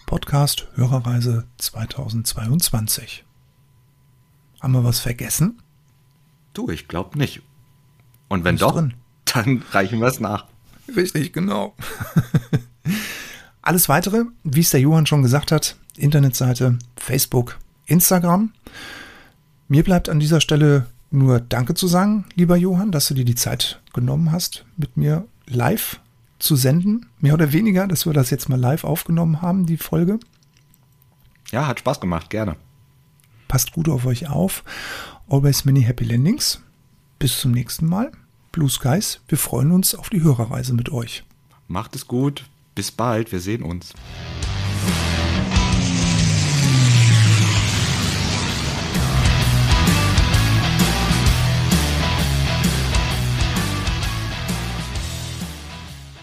Podcast 0.05 0.67
Hörerreise 0.75 1.45
2022. 1.57 3.25
Haben 4.61 4.73
wir 4.73 4.83
was 4.83 4.99
vergessen? 4.99 5.61
Du, 6.53 6.69
ich 6.69 6.87
glaube 6.87 7.17
nicht. 7.17 7.41
Und 8.27 8.43
wenn 8.43 8.57
doch, 8.57 8.73
drin. 8.75 8.93
dann 9.25 9.63
reichen 9.71 9.99
wir 9.99 10.07
es 10.07 10.19
nach. 10.19 10.45
Richtig, 10.95 11.33
genau. 11.33 11.75
Alles 13.63 13.89
weitere, 13.89 14.25
wie 14.43 14.59
es 14.59 14.69
der 14.69 14.79
Johann 14.79 15.07
schon 15.07 15.23
gesagt 15.23 15.51
hat, 15.51 15.75
Internetseite, 15.97 16.77
Facebook, 16.97 17.57
Instagram. 17.87 18.53
Mir 19.67 19.83
bleibt 19.83 20.07
an 20.07 20.19
dieser 20.19 20.39
Stelle 20.39 20.85
nur 21.09 21.39
Danke 21.39 21.73
zu 21.73 21.87
sagen, 21.87 22.25
lieber 22.35 22.57
Johann, 22.57 22.91
dass 22.91 23.07
du 23.07 23.15
dir 23.15 23.25
die 23.25 23.35
Zeit 23.35 23.81
genommen 23.91 24.31
hast, 24.31 24.65
mit 24.77 24.97
mir 24.97 25.25
live 25.47 25.99
zu 26.39 26.55
senden. 26.55 27.07
Mehr 27.19 27.33
oder 27.33 27.53
weniger, 27.53 27.87
dass 27.87 28.05
wir 28.05 28.13
das 28.13 28.29
jetzt 28.29 28.49
mal 28.49 28.59
live 28.59 28.83
aufgenommen 28.83 29.41
haben, 29.41 29.65
die 29.65 29.77
Folge. 29.77 30.19
Ja, 31.51 31.67
hat 31.67 31.79
Spaß 31.79 31.99
gemacht, 31.99 32.29
gerne. 32.29 32.55
Passt 33.47 33.71
gut 33.71 33.89
auf 33.89 34.05
euch 34.05 34.29
auf. 34.29 34.63
Always 35.29 35.65
many 35.65 35.81
happy 35.81 36.03
landings. 36.03 36.61
Bis 37.19 37.39
zum 37.39 37.51
nächsten 37.51 37.85
Mal. 37.85 38.11
Blue 38.51 38.69
Skies, 38.69 39.21
wir 39.27 39.37
freuen 39.37 39.71
uns 39.71 39.95
auf 39.95 40.09
die 40.09 40.21
Hörerreise 40.21 40.73
mit 40.73 40.89
euch. 40.91 41.23
Macht 41.67 41.95
es 41.95 42.07
gut. 42.07 42.45
Bis 42.73 42.91
bald, 42.91 43.31
wir 43.31 43.39
sehen 43.39 43.63
uns. 43.63 43.93